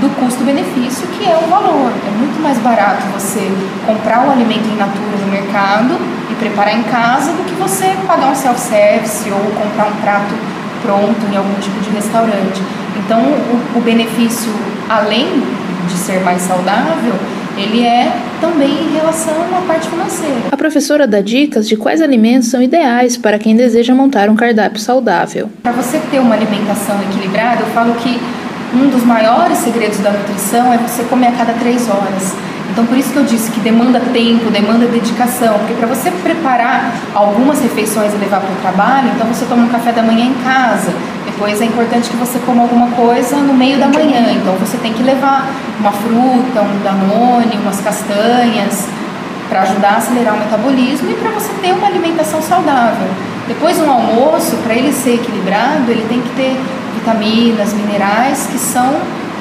do 0.00 0.14
custo-benefício, 0.20 1.06
que 1.08 1.24
é 1.24 1.36
o 1.36 1.48
valor. 1.48 1.90
É 2.06 2.10
muito 2.18 2.42
mais 2.42 2.58
barato 2.58 3.02
você 3.14 3.50
comprar 3.86 4.26
o 4.26 4.30
alimento 4.30 4.68
in 4.68 4.76
natura 4.76 5.16
no 5.24 5.30
mercado 5.30 5.96
preparar 6.38 6.78
em 6.78 6.82
casa 6.84 7.32
do 7.32 7.44
que 7.44 7.54
você 7.54 7.94
pagar 8.06 8.30
um 8.30 8.34
self-service 8.34 9.30
ou 9.30 9.38
comprar 9.60 9.86
um 9.86 9.96
prato 9.96 10.34
pronto 10.82 11.26
em 11.32 11.36
algum 11.36 11.54
tipo 11.60 11.80
de 11.80 11.90
restaurante. 11.90 12.62
Então, 12.96 13.20
o, 13.20 13.78
o 13.78 13.80
benefício, 13.80 14.52
além 14.88 15.42
de 15.88 15.94
ser 15.94 16.20
mais 16.20 16.42
saudável, 16.42 17.14
ele 17.56 17.84
é 17.84 18.12
também 18.40 18.70
em 18.70 18.92
relação 18.94 19.34
à 19.56 19.62
parte 19.66 19.88
financeira. 19.88 20.36
A 20.52 20.56
professora 20.56 21.06
dá 21.06 21.20
dicas 21.20 21.66
de 21.66 21.76
quais 21.76 22.02
alimentos 22.02 22.48
são 22.48 22.60
ideais 22.60 23.16
para 23.16 23.38
quem 23.38 23.56
deseja 23.56 23.94
montar 23.94 24.28
um 24.28 24.36
cardápio 24.36 24.78
saudável. 24.78 25.48
Para 25.62 25.72
você 25.72 25.98
ter 26.10 26.18
uma 26.18 26.34
alimentação 26.34 27.00
equilibrada, 27.02 27.62
eu 27.62 27.66
falo 27.68 27.94
que 27.94 28.20
um 28.74 28.88
dos 28.90 29.04
maiores 29.04 29.58
segredos 29.58 29.98
da 30.00 30.10
nutrição 30.10 30.72
é 30.72 30.78
você 30.78 31.02
comer 31.04 31.28
a 31.28 31.32
cada 31.32 31.52
três 31.54 31.88
horas. 31.88 32.34
Então, 32.70 32.84
por 32.84 32.96
isso 32.96 33.12
que 33.12 33.18
eu 33.18 33.24
disse 33.24 33.50
que 33.50 33.60
demanda 33.60 34.00
tempo, 34.12 34.50
demanda 34.50 34.86
dedicação, 34.86 35.58
porque 35.60 35.74
para 35.74 35.86
você 35.86 36.10
preparar 36.10 36.92
algumas 37.14 37.60
refeições 37.60 38.12
e 38.12 38.16
levar 38.16 38.40
para 38.40 38.52
o 38.52 38.56
trabalho, 38.56 39.10
então 39.14 39.26
você 39.26 39.44
toma 39.46 39.64
um 39.64 39.68
café 39.68 39.92
da 39.92 40.02
manhã 40.02 40.24
em 40.24 40.34
casa, 40.44 40.92
depois 41.24 41.60
é 41.60 41.64
importante 41.64 42.10
que 42.10 42.16
você 42.16 42.38
coma 42.40 42.62
alguma 42.62 42.88
coisa 42.90 43.36
no 43.36 43.54
meio 43.54 43.78
da 43.78 43.88
manhã, 43.88 44.32
então 44.32 44.54
você 44.54 44.76
tem 44.78 44.92
que 44.92 45.02
levar 45.02 45.48
uma 45.78 45.92
fruta, 45.92 46.62
um 46.62 46.82
danone, 46.82 47.58
umas 47.62 47.80
castanhas, 47.80 48.86
para 49.48 49.62
ajudar 49.62 49.90
a 49.90 49.96
acelerar 49.96 50.34
o 50.34 50.38
metabolismo 50.38 51.10
e 51.10 51.14
para 51.14 51.30
você 51.30 51.52
ter 51.62 51.72
uma 51.72 51.86
alimentação 51.86 52.42
saudável. 52.42 53.08
Depois, 53.46 53.78
um 53.78 53.90
almoço, 53.90 54.56
para 54.64 54.74
ele 54.74 54.92
ser 54.92 55.14
equilibrado, 55.14 55.90
ele 55.90 56.04
tem 56.08 56.20
que 56.20 56.30
ter 56.30 56.56
vitaminas, 56.94 57.72
minerais 57.72 58.48
que 58.50 58.58
são 58.58 58.94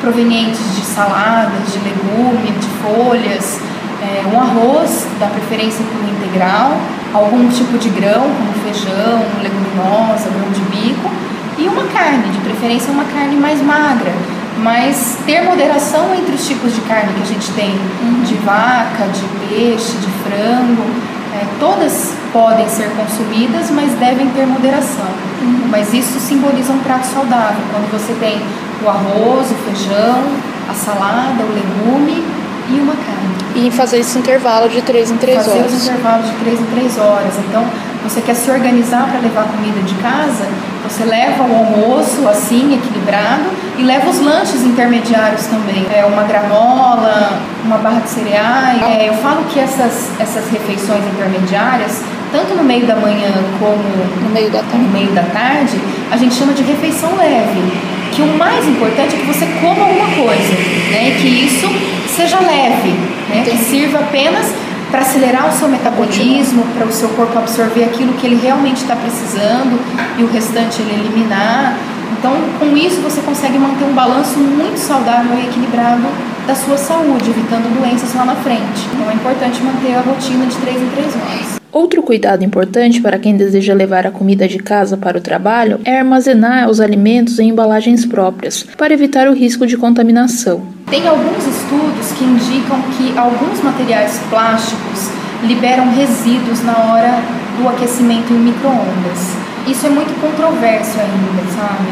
provenientes 0.05 0.59
de 0.75 0.85
saladas, 0.85 1.73
de 1.73 1.79
legume, 1.79 2.51
de 2.51 2.67
folhas, 2.83 3.59
é, 4.03 4.23
um 4.31 4.39
arroz, 4.39 5.07
da 5.19 5.25
preferência 5.25 5.83
por 5.83 6.07
integral, 6.07 6.77
algum 7.11 7.49
tipo 7.49 7.75
de 7.79 7.89
grão, 7.89 8.21
como 8.21 8.53
feijão, 8.63 9.25
leguminosa, 9.41 10.29
grão 10.29 10.51
de 10.51 10.61
bico, 10.69 11.09
e 11.57 11.67
uma 11.67 11.85
carne, 11.85 12.29
de 12.29 12.37
preferência 12.37 12.93
uma 12.93 13.05
carne 13.05 13.35
mais 13.35 13.59
magra, 13.63 14.13
mas 14.59 15.17
ter 15.25 15.41
moderação 15.41 16.13
entre 16.13 16.35
os 16.35 16.47
tipos 16.47 16.75
de 16.75 16.81
carne 16.81 17.11
que 17.13 17.23
a 17.23 17.25
gente 17.25 17.51
tem, 17.53 17.71
uhum. 17.71 18.21
de 18.21 18.35
vaca, 18.35 19.07
de 19.11 19.23
peixe, 19.47 19.97
de 19.97 20.07
frango, 20.21 20.85
é, 21.33 21.45
todas 21.59 22.13
podem 22.31 22.69
ser 22.69 22.91
consumidas, 22.91 23.71
mas 23.71 23.91
devem 23.93 24.27
ter 24.29 24.45
moderação. 24.45 25.07
Uhum. 25.41 25.67
Mas 25.71 25.93
isso 25.93 26.19
simboliza 26.19 26.71
um 26.73 26.79
prato 26.79 27.07
saudável, 27.07 27.63
quando 27.71 27.91
você 27.91 28.13
tem 28.19 28.39
o 28.85 28.89
arroz, 28.89 29.51
o 29.51 29.55
feijão, 29.55 30.23
a 30.69 30.73
salada, 30.73 31.43
o 31.43 31.53
legume 31.53 32.23
e 32.69 32.79
uma 32.79 32.93
carne. 32.93 33.35
E 33.55 33.71
fazer 33.71 33.99
esse 33.99 34.17
intervalo 34.17 34.69
de 34.69 34.81
3 34.81 35.11
em 35.11 35.17
3 35.17 35.37
fazer 35.37 35.51
horas. 35.51 35.63
Fazer 35.63 35.75
os 35.75 35.87
intervalos 35.87 36.25
de 36.27 36.35
3 36.35 36.59
em 36.59 36.65
3 36.65 36.97
horas. 36.99 37.33
Então, 37.49 37.65
você 38.03 38.21
quer 38.21 38.35
se 38.35 38.51
organizar 38.51 39.07
para 39.09 39.19
levar 39.19 39.45
comida 39.45 39.81
de 39.81 39.95
casa, 39.95 40.45
você 40.83 41.03
leva 41.03 41.43
o 41.43 41.55
almoço 41.55 42.27
assim, 42.27 42.75
equilibrado, 42.75 43.45
e 43.77 43.83
leva 43.83 44.09
os 44.09 44.19
lanches 44.19 44.63
intermediários 44.63 45.47
também. 45.47 45.85
É 45.91 46.05
uma 46.05 46.23
granola, 46.23 47.39
uma 47.63 47.77
barra 47.77 48.01
de 48.01 48.09
cereais. 48.09 48.81
É, 48.83 49.09
eu 49.09 49.15
falo 49.15 49.43
que 49.45 49.59
essas, 49.59 50.11
essas 50.19 50.47
refeições 50.49 51.03
intermediárias, 51.13 52.03
tanto 52.31 52.53
no 52.53 52.63
meio 52.63 52.85
da 52.85 52.95
manhã 52.95 53.31
como 53.59 53.83
no 54.21 54.29
meio 54.29 54.51
da 54.51 54.59
tarde, 54.59 54.77
no 54.77 54.91
meio 54.91 55.11
da 55.13 55.23
tarde 55.23 55.79
a 56.11 56.17
gente 56.17 56.35
chama 56.35 56.53
de 56.53 56.61
refeição 56.63 57.15
leve 57.15 57.94
que 58.15 58.21
o 58.21 58.37
mais 58.37 58.65
importante 58.65 59.15
é 59.15 59.19
que 59.19 59.25
você 59.25 59.45
coma 59.59 59.85
alguma 59.85 60.07
coisa, 60.15 60.53
né? 60.89 61.17
Que 61.19 61.27
isso 61.27 61.67
seja 62.07 62.39
leve, 62.39 62.91
né? 63.29 63.43
Que 63.43 63.57
sirva 63.57 63.99
apenas 63.99 64.53
para 64.89 65.01
acelerar 65.01 65.49
o 65.49 65.51
seu 65.51 65.67
metabolismo, 65.67 66.63
para 66.77 66.87
o 66.87 66.91
seu 66.91 67.09
corpo 67.09 67.37
absorver 67.37 67.83
aquilo 67.83 68.13
que 68.13 68.25
ele 68.25 68.39
realmente 68.41 68.77
está 68.77 68.95
precisando 68.95 69.77
e 70.17 70.23
o 70.23 70.27
restante 70.27 70.81
ele 70.81 70.93
eliminar. 70.93 71.75
Então, 72.17 72.31
com 72.57 72.77
isso 72.77 73.01
você 73.01 73.21
consegue 73.21 73.59
manter 73.59 73.83
um 73.83 73.93
balanço 73.93 74.39
muito 74.39 74.77
saudável 74.77 75.37
e 75.37 75.47
equilibrado 75.47 76.07
da 76.47 76.55
sua 76.55 76.77
saúde, 76.77 77.29
evitando 77.29 77.67
doenças 77.77 78.13
lá 78.15 78.23
na 78.23 78.35
frente. 78.35 78.87
Então, 78.93 79.11
é 79.11 79.13
importante 79.13 79.61
manter 79.61 79.95
a 79.95 80.01
rotina 80.01 80.45
de 80.45 80.55
3 80.55 80.81
em 80.81 80.87
3 80.87 81.15
horas. 81.15 81.64
Outro 81.75 82.01
cuidado 82.01 82.41
importante 82.41 83.01
para 83.01 83.19
quem 83.19 83.35
deseja 83.35 83.73
levar 83.73 84.07
a 84.07 84.11
comida 84.11 84.47
de 84.47 84.59
casa 84.59 84.95
para 84.95 85.17
o 85.17 85.21
trabalho 85.21 85.77
é 85.83 85.99
armazenar 85.99 86.69
os 86.69 86.79
alimentos 86.79 87.37
em 87.37 87.49
embalagens 87.49 88.05
próprias, 88.05 88.63
para 88.77 88.93
evitar 88.93 89.27
o 89.27 89.33
risco 89.33 89.67
de 89.67 89.75
contaminação. 89.75 90.65
Tem 90.89 91.05
alguns 91.05 91.45
estudos 91.45 92.13
que 92.17 92.23
indicam 92.23 92.81
que 92.95 93.17
alguns 93.17 93.61
materiais 93.61 94.21
plásticos 94.29 95.09
liberam 95.43 95.93
resíduos 95.93 96.63
na 96.63 96.77
hora 96.77 97.21
do 97.59 97.67
aquecimento 97.67 98.31
em 98.31 98.37
microondas. 98.37 99.35
Isso 99.67 99.85
é 99.85 99.89
muito 99.89 100.17
controverso 100.21 100.97
ainda, 100.97 101.43
sabe? 101.57 101.89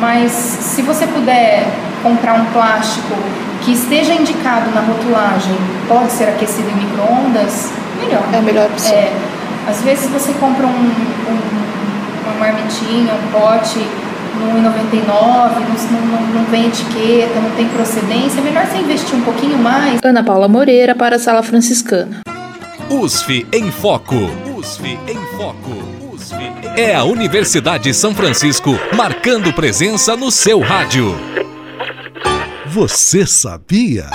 Mas 0.00 0.32
se 0.32 0.82
você 0.82 1.06
puder 1.06 1.64
comprar 2.02 2.34
um 2.34 2.44
plástico 2.52 3.14
que 3.64 3.72
esteja 3.72 4.12
indicado 4.12 4.70
na 4.74 4.82
rotulagem, 4.82 5.56
pode 5.88 6.12
ser 6.12 6.24
aquecido 6.24 6.68
em 6.68 6.74
micro-ondas, 6.74 7.72
melhor. 8.04 8.22
É 8.32 8.38
a 8.38 8.42
melhor 8.42 8.66
opção. 8.70 8.92
É, 8.92 9.12
às 9.66 9.82
vezes 9.82 10.08
você 10.10 10.32
compra 10.34 10.66
um, 10.66 10.70
um, 10.70 12.24
uma 12.24 12.34
marmitinha, 12.38 13.14
um 13.14 13.30
pote 13.32 13.78
no 14.38 14.60
99, 14.62 15.60
não, 15.90 16.00
não, 16.00 16.26
não 16.34 16.44
vem 16.46 16.66
etiqueta, 16.66 17.40
não 17.40 17.50
tem 17.50 17.68
procedência, 17.68 18.40
é 18.40 18.42
melhor 18.42 18.66
você 18.66 18.78
investir 18.78 19.14
um 19.14 19.22
pouquinho 19.22 19.56
mais. 19.58 20.00
Ana 20.04 20.24
Paula 20.24 20.48
Moreira 20.48 20.94
para 20.94 21.16
a 21.16 21.18
Sala 21.18 21.42
Franciscana. 21.42 22.20
USF 22.90 23.46
em 23.52 23.70
Foco. 23.70 24.16
USF 24.56 24.98
em 25.08 25.36
Foco. 25.36 25.70
USF 26.12 26.36
é 26.76 26.94
a 26.94 27.04
Universidade 27.04 27.84
de 27.84 27.94
São 27.94 28.14
Francisco 28.14 28.78
marcando 28.96 29.52
presença 29.52 30.16
no 30.16 30.30
seu 30.30 30.60
rádio. 30.60 31.14
Você 32.66 33.26
sabia? 33.26 34.06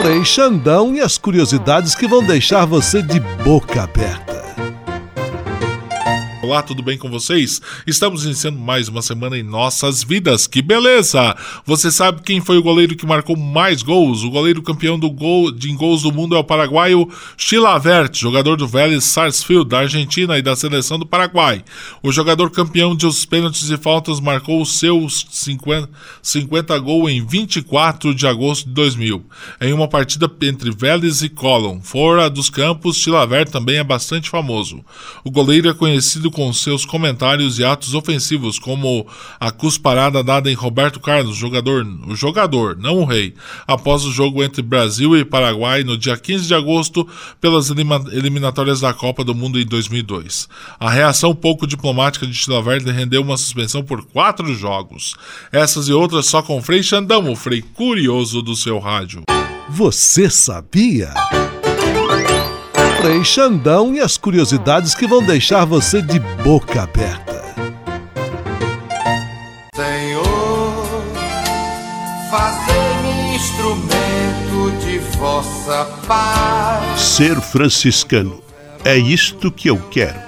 Frei 0.00 0.24
Xandão 0.24 0.94
e 0.94 1.00
as 1.00 1.18
curiosidades 1.18 1.96
que 1.96 2.06
vão 2.06 2.22
deixar 2.22 2.64
você 2.64 3.02
de 3.02 3.18
boca 3.42 3.82
aberta. 3.82 4.27
Olá, 6.48 6.62
tudo 6.62 6.82
bem 6.82 6.96
com 6.96 7.10
vocês? 7.10 7.60
Estamos 7.86 8.24
iniciando 8.24 8.58
mais 8.58 8.88
uma 8.88 9.02
semana 9.02 9.36
em 9.36 9.42
nossas 9.42 10.02
vidas. 10.02 10.46
Que 10.46 10.62
beleza! 10.62 11.36
Você 11.66 11.90
sabe 11.90 12.22
quem 12.22 12.40
foi 12.40 12.56
o 12.56 12.62
goleiro 12.62 12.96
que 12.96 13.04
marcou 13.04 13.36
mais 13.36 13.82
gols? 13.82 14.24
O 14.24 14.30
goleiro 14.30 14.62
campeão 14.62 14.98
do 14.98 15.10
gol 15.10 15.52
de 15.52 15.70
gols 15.74 16.04
do 16.04 16.10
mundo 16.10 16.34
é 16.34 16.38
o 16.38 16.42
paraguaio 16.42 17.06
Chilavert, 17.36 18.16
jogador 18.16 18.56
do 18.56 18.66
Vélez 18.66 19.04
Sarsfield 19.04 19.68
da 19.68 19.80
Argentina 19.80 20.38
e 20.38 20.42
da 20.42 20.56
seleção 20.56 20.98
do 20.98 21.04
Paraguai. 21.04 21.62
O 22.02 22.10
jogador 22.10 22.50
campeão 22.50 22.96
de 22.96 23.06
os 23.06 23.26
pênaltis 23.26 23.68
e 23.68 23.76
faltas 23.76 24.18
marcou 24.18 24.64
seus 24.64 25.26
50, 25.30 25.90
50 26.22 26.78
gols 26.78 27.10
em 27.10 27.26
24 27.26 28.14
de 28.14 28.26
agosto 28.26 28.68
de 28.68 28.72
2000, 28.72 29.22
em 29.60 29.74
uma 29.74 29.86
partida 29.86 30.32
entre 30.40 30.70
Vélez 30.70 31.20
e 31.20 31.28
Colón. 31.28 31.80
Fora 31.82 32.30
dos 32.30 32.48
campos, 32.48 32.96
Chilavert 32.96 33.50
também 33.50 33.76
é 33.76 33.84
bastante 33.84 34.30
famoso. 34.30 34.82
O 35.22 35.30
goleiro 35.30 35.68
é 35.68 35.74
conhecido 35.74 36.30
com 36.38 36.52
seus 36.52 36.84
comentários 36.84 37.58
e 37.58 37.64
atos 37.64 37.94
ofensivos, 37.94 38.60
como 38.60 39.04
a 39.40 39.50
cusparada 39.50 40.22
dada 40.22 40.48
em 40.48 40.54
Roberto 40.54 41.00
Carlos, 41.00 41.36
jogador, 41.36 41.84
o 42.06 42.14
jogador, 42.14 42.76
não 42.78 43.00
o 43.00 43.04
rei, 43.04 43.34
após 43.66 44.04
o 44.04 44.12
jogo 44.12 44.44
entre 44.44 44.62
Brasil 44.62 45.16
e 45.16 45.24
Paraguai 45.24 45.82
no 45.82 45.98
dia 45.98 46.16
15 46.16 46.46
de 46.46 46.54
agosto 46.54 47.04
pelas 47.40 47.70
eliminatórias 47.70 48.78
da 48.78 48.94
Copa 48.94 49.24
do 49.24 49.34
Mundo 49.34 49.58
em 49.58 49.66
2002. 49.66 50.48
A 50.78 50.88
reação 50.88 51.34
pouco 51.34 51.66
diplomática 51.66 52.24
de 52.24 52.34
Chilaverde 52.34 52.88
rendeu 52.92 53.20
uma 53.20 53.36
suspensão 53.36 53.82
por 53.82 54.04
quatro 54.04 54.54
jogos. 54.54 55.16
Essas 55.50 55.88
e 55.88 55.92
outras 55.92 56.26
só 56.26 56.40
com 56.40 56.62
Frei 56.62 56.84
Xandão, 56.84 57.28
o 57.28 57.34
Frei 57.34 57.62
curioso 57.62 58.42
do 58.42 58.54
seu 58.54 58.78
rádio. 58.78 59.24
Você 59.68 60.30
sabia? 60.30 61.12
Frei 63.00 63.22
Xandão 63.22 63.94
e 63.94 64.00
as 64.00 64.16
curiosidades 64.16 64.92
que 64.92 65.06
vão 65.06 65.22
deixar 65.22 65.64
você 65.64 66.02
de 66.02 66.18
boca 66.42 66.82
aberta. 66.82 67.44
Senhor, 69.72 70.84
fazei-me 72.28 73.36
instrumento 73.36 74.84
de 74.84 74.98
vossa 75.16 75.84
paz. 76.08 77.00
Ser 77.00 77.40
franciscano 77.40 78.42
é 78.84 78.98
isto 78.98 79.52
que 79.52 79.70
eu 79.70 79.78
quero. 79.78 80.27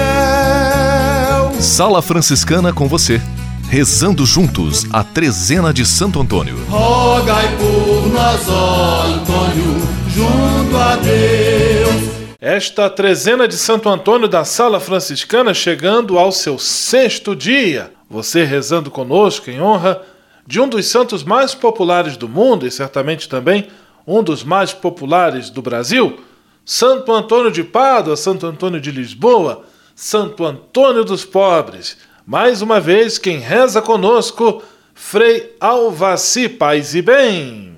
Sala 1.61 2.03
Franciscana 2.03 2.73
com 2.73 2.89
você 2.89 3.23
rezando 3.69 4.25
juntos 4.25 4.87
a 4.93 5.03
trezena 5.03 5.73
de 5.73 5.85
Santo 5.85 6.21
Antônio. 6.21 6.57
Rogai 6.69 7.49
por 7.57 7.76
nós, 8.17 8.49
ó 8.49 9.03
Antônio, 9.03 9.75
junto 10.09 10.77
a 10.77 10.97
Deus. 10.97 12.17
Esta 12.41 12.89
trezena 12.89 13.47
de 13.47 13.57
Santo 13.57 13.89
Antônio 13.89 14.27
da 14.27 14.45
Sala 14.45 14.81
Franciscana 14.81 15.53
chegando 15.53 16.19
ao 16.19 16.33
seu 16.33 16.59
sexto 16.59 17.37
dia. 17.37 17.93
Você 18.09 18.45
rezando 18.45 18.91
conosco 18.91 19.51
em 19.51 19.61
honra 19.61 20.01
de 20.47 20.61
um 20.61 20.69
dos 20.69 20.87
santos 20.87 21.25
mais 21.25 21.55
populares 21.55 22.17
do 22.17 22.29
mundo 22.29 22.67
e 22.67 22.71
certamente 22.71 23.29
também 23.29 23.69
um 24.07 24.23
dos 24.23 24.43
mais 24.43 24.73
populares 24.73 25.51
do 25.51 25.61
Brasil, 25.61 26.21
Santo 26.65 27.13
Antônio 27.13 27.51
de 27.51 27.65
Pádua, 27.65 28.17
Santo 28.17 28.47
Antônio 28.47 28.81
de 28.81 28.93
Lisboa, 28.93 29.65
Santo 29.95 30.45
Antônio 30.45 31.05
dos 31.05 31.25
Pobres. 31.25 31.99
Mais 32.25 32.63
uma 32.63 32.81
vez, 32.81 33.19
quem 33.19 33.39
reza 33.39 33.83
conosco, 33.83 34.63
Frei 34.95 35.55
Alvaci 35.61 36.49
Paz 36.49 36.95
e 36.95 37.03
Bem. 37.03 37.76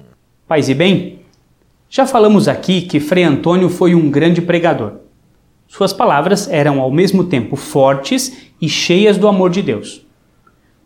Paz 0.49 0.67
e 0.71 0.73
Bem, 0.73 1.19
já 1.91 2.07
falamos 2.07 2.49
aqui 2.49 2.81
que 2.81 2.99
Frei 2.99 3.23
Antônio 3.23 3.69
foi 3.69 3.95
um 3.95 4.11
grande 4.11 4.41
pregador. 4.41 4.93
Suas 5.67 5.93
palavras 5.93 6.49
eram 6.49 6.81
ao 6.81 6.91
mesmo 6.91 7.25
tempo 7.25 7.55
fortes 7.55 8.35
e 8.59 8.67
cheias 8.67 9.19
do 9.19 9.29
amor 9.29 9.51
de 9.51 9.61
Deus. 9.61 10.07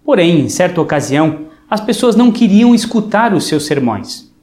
Porém, 0.04 0.40
em 0.40 0.48
certa 0.48 0.80
ocasião, 0.80 1.42
as 1.70 1.80
pessoas 1.80 2.16
não 2.16 2.32
queriam 2.32 2.74
escutar 2.74 3.32
os 3.32 3.44
seus 3.44 3.64
sermões. 3.64 4.34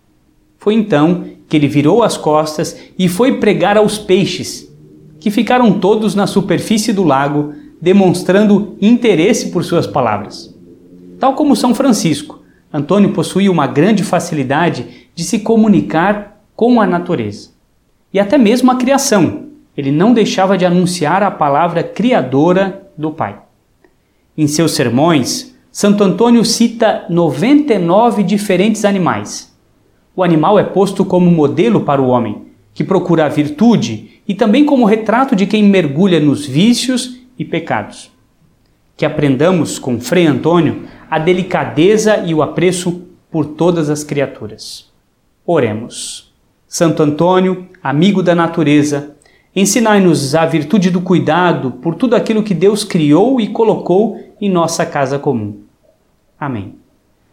Foi 0.58 0.74
então 0.74 1.26
que 1.50 1.58
ele 1.58 1.68
virou 1.68 2.02
as 2.02 2.16
costas 2.16 2.80
e 2.98 3.10
foi 3.10 3.40
pregar 3.40 3.76
aos 3.76 3.98
peixes, 3.98 4.74
que 5.20 5.30
ficaram 5.30 5.82
todos 5.82 6.16
na 6.16 6.28
superfície 6.28 6.94
do 6.94 7.04
lago 7.04 7.54
demonstrando 7.82 8.78
interesse 8.80 9.52
por 9.52 9.66
suas 9.66 9.86
palavras. 9.86 10.56
Tal 11.20 11.34
como 11.34 11.58
São 11.58 11.76
Francisco, 11.76 12.40
Antônio 12.72 13.12
possuía 13.12 13.52
uma 13.52 13.66
grande 13.66 14.04
facilidade 14.04 14.99
de 15.20 15.26
se 15.26 15.40
comunicar 15.40 16.42
com 16.56 16.80
a 16.80 16.88
natureza 16.88 17.50
e 18.14 18.22
até 18.22 18.38
mesmo 18.38 18.72
a 18.72 18.78
criação. 18.78 19.48
Ele 19.76 19.92
não 19.92 20.14
deixava 20.14 20.58
de 20.58 20.66
anunciar 20.66 21.22
a 21.24 21.30
palavra 21.30 21.84
criadora 21.84 22.90
do 22.98 23.12
Pai. 23.12 23.38
Em 24.38 24.48
seus 24.48 24.72
sermões, 24.72 25.54
Santo 25.70 26.06
Antônio 26.06 26.46
cita 26.46 27.04
99 27.10 28.24
diferentes 28.24 28.86
animais. 28.86 29.54
O 30.16 30.24
animal 30.24 30.58
é 30.58 30.64
posto 30.64 31.04
como 31.04 31.30
modelo 31.30 31.82
para 31.82 32.02
o 32.02 32.08
homem, 32.08 32.46
que 32.74 32.86
procura 32.86 33.26
a 33.26 33.30
virtude, 33.30 34.22
e 34.26 34.34
também 34.34 34.64
como 34.64 34.86
retrato 34.86 35.36
de 35.36 35.46
quem 35.46 35.64
mergulha 35.64 36.22
nos 36.22 36.46
vícios 36.46 37.20
e 37.38 37.44
pecados. 37.44 38.10
Que 38.96 39.06
aprendamos 39.06 39.80
com 39.80 40.00
Frei 40.00 40.26
Antônio 40.26 40.84
a 41.12 41.20
delicadeza 41.20 42.24
e 42.26 42.34
o 42.34 42.42
apreço 42.42 43.04
por 43.30 43.46
todas 43.46 43.90
as 43.90 44.02
criaturas. 44.02 44.89
Oremos. 45.52 46.32
Santo 46.68 47.02
Antônio, 47.02 47.68
amigo 47.82 48.22
da 48.22 48.36
natureza, 48.36 49.16
ensinai-nos 49.56 50.36
a 50.36 50.46
virtude 50.46 50.92
do 50.92 51.02
cuidado 51.02 51.72
por 51.72 51.96
tudo 51.96 52.16
aquilo 52.16 52.44
que 52.44 52.54
Deus 52.54 52.84
criou 52.84 53.42
e 53.42 53.48
colocou 53.48 54.24
em 54.40 54.48
nossa 54.48 54.86
casa 54.86 55.18
comum. 55.18 55.64
Amém. 56.40 56.76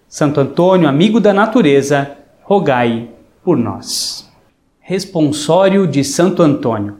Santo 0.08 0.40
Antônio, 0.40 0.88
amigo 0.88 1.20
da 1.20 1.34
natureza, 1.34 2.16
rogai 2.42 3.10
por 3.44 3.58
nós. 3.58 4.32
Responsório 4.80 5.86
de 5.86 6.02
Santo 6.02 6.42
Antônio. 6.42 6.96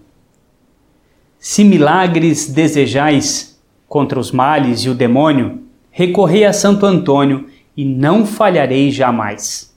Se 1.39 1.65
milagres 1.65 2.47
desejais 2.47 3.59
contra 3.89 4.21
os 4.21 4.31
males 4.31 4.81
e 4.81 4.91
o 4.91 4.95
demônio, 4.95 5.63
recorrei 5.91 6.45
a 6.45 6.53
Santo 6.53 6.85
Antônio 6.85 7.47
e 7.75 7.87
não 7.87 8.27
falharei 8.27 8.91
jamais. 8.91 9.75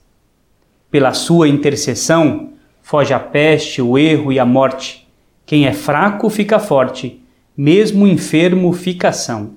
Pela 0.90 1.12
sua 1.12 1.48
intercessão, 1.48 2.50
foge 2.82 3.14
a 3.14 3.20
peste, 3.20 3.80
o 3.80 3.96
erro 3.96 4.32
e 4.32 4.38
a 4.38 4.44
morte. 4.44 5.06
Quem 5.46 5.66
é 5.66 5.72
fraco 5.72 6.28
fica 6.28 6.58
forte, 6.58 7.22
mesmo 7.56 8.06
enfermo 8.06 8.72
fica 8.72 9.12
são. 9.12 9.52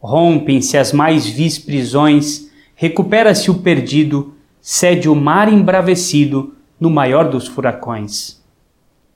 Rompem-se 0.00 0.78
as 0.78 0.92
mais 0.92 1.26
vis 1.26 1.58
prisões, 1.58 2.50
recupera-se 2.74 3.50
o 3.50 3.58
perdido, 3.58 4.34
cede 4.60 5.08
o 5.08 5.14
mar 5.14 5.52
embravecido 5.52 6.54
no 6.80 6.88
maior 6.88 7.28
dos 7.28 7.46
furacões. 7.46 8.42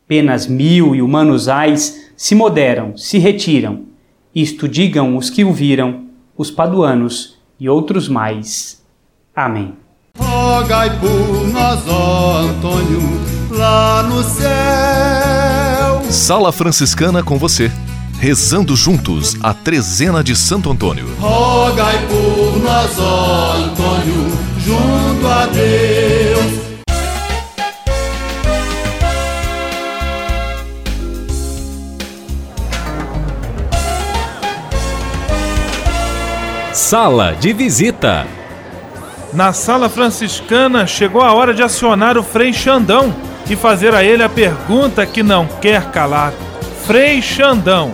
Penas 0.07 0.47
mil 0.47 0.95
e 0.95 1.03
humanos 1.03 1.49
ais 1.49 2.11
se 2.17 2.35
moderam, 2.35 2.97
se 2.97 3.19
retiram, 3.19 3.87
isto 4.35 4.69
digam 4.69 5.17
os 5.17 5.31
que 5.31 5.45
o 5.45 5.53
viram, 5.53 6.07
os 6.37 6.51
paduanos 6.51 7.39
e 7.59 7.69
outros 7.69 8.09
mais. 8.09 8.85
Amém. 9.35 9.86
Rogai 10.19 10.91
por 10.99 11.47
nós, 11.49 11.81
ó 11.89 12.39
Antônio, 12.39 13.21
lá 13.51 14.03
no 14.03 14.23
céu. 14.23 16.03
Sala 16.11 16.53
Franciscana 16.53 17.23
com 17.23 17.39
você, 17.39 17.71
rezando 18.19 18.75
juntos 18.75 19.37
a 19.43 19.53
trezena 19.53 20.23
de 20.25 20.35
Santo 20.35 20.71
Antônio. 20.71 21.07
Rogai 21.21 21.99
por 22.07 22.63
nós, 22.63 22.99
ó 22.99 23.53
Antônio, 23.57 24.39
junto 24.65 25.27
a 25.27 25.47
Deus. 25.47 26.67
Sala 36.73 37.33
de 37.33 37.53
visita. 37.53 38.36
Na 39.37 39.53
sala 39.53 39.91
franciscana 39.91 40.87
chegou 40.87 41.21
a 41.21 41.35
hora 41.35 41.53
de 41.53 41.63
acionar 41.63 42.17
o 42.17 42.23
Frei 42.23 42.55
Xandão 42.55 43.15
e 43.51 43.55
fazer 43.55 43.95
a 43.95 44.03
ele 44.03 44.23
a 44.23 44.31
pergunta 44.31 45.05
que 45.05 45.23
não 45.23 45.47
quer 45.61 45.91
calar. 45.91 46.33
Frei 46.87 47.21
Xandão, 47.21 47.93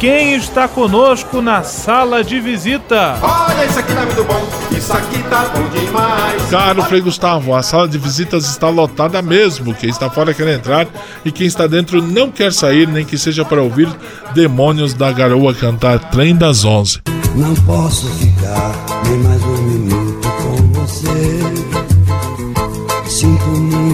quem 0.00 0.34
está 0.34 0.66
conosco 0.66 1.40
na 1.40 1.62
sala 1.62 2.24
de 2.24 2.40
visita? 2.40 3.16
Olha, 3.22 3.66
isso 3.66 3.78
aqui 3.78 3.94
tá 3.94 4.04
muito 4.04 4.24
bom, 4.24 4.48
isso 4.76 4.92
aqui 4.92 5.22
tá 5.30 5.48
bom 5.54 5.62
demais. 5.68 6.50
Caro 6.50 6.82
Frei 6.82 7.00
Gustavo, 7.00 7.54
a 7.54 7.62
sala 7.62 7.86
de 7.86 7.96
visitas 7.96 8.46
está 8.46 8.68
lotada 8.68 9.22
mesmo. 9.22 9.72
Quem 9.72 9.90
está 9.90 10.10
fora 10.10 10.34
quer 10.34 10.48
entrar 10.48 10.88
e 11.24 11.30
quem 11.30 11.46
está 11.46 11.68
dentro 11.68 12.02
não 12.02 12.32
quer 12.32 12.52
sair, 12.52 12.88
nem 12.88 13.04
que 13.04 13.16
seja 13.16 13.44
para 13.44 13.62
ouvir 13.62 13.88
Demônios 14.34 14.92
da 14.92 15.12
Garoa 15.12 15.54
cantar 15.54 16.00
Trem 16.10 16.34
das 16.34 16.64
Onze. 16.64 17.00
Não 17.36 17.54
posso 17.54 18.08
ficar 18.14 18.72
nem 19.04 19.29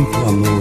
muito 0.07 0.29
amor, 0.29 0.61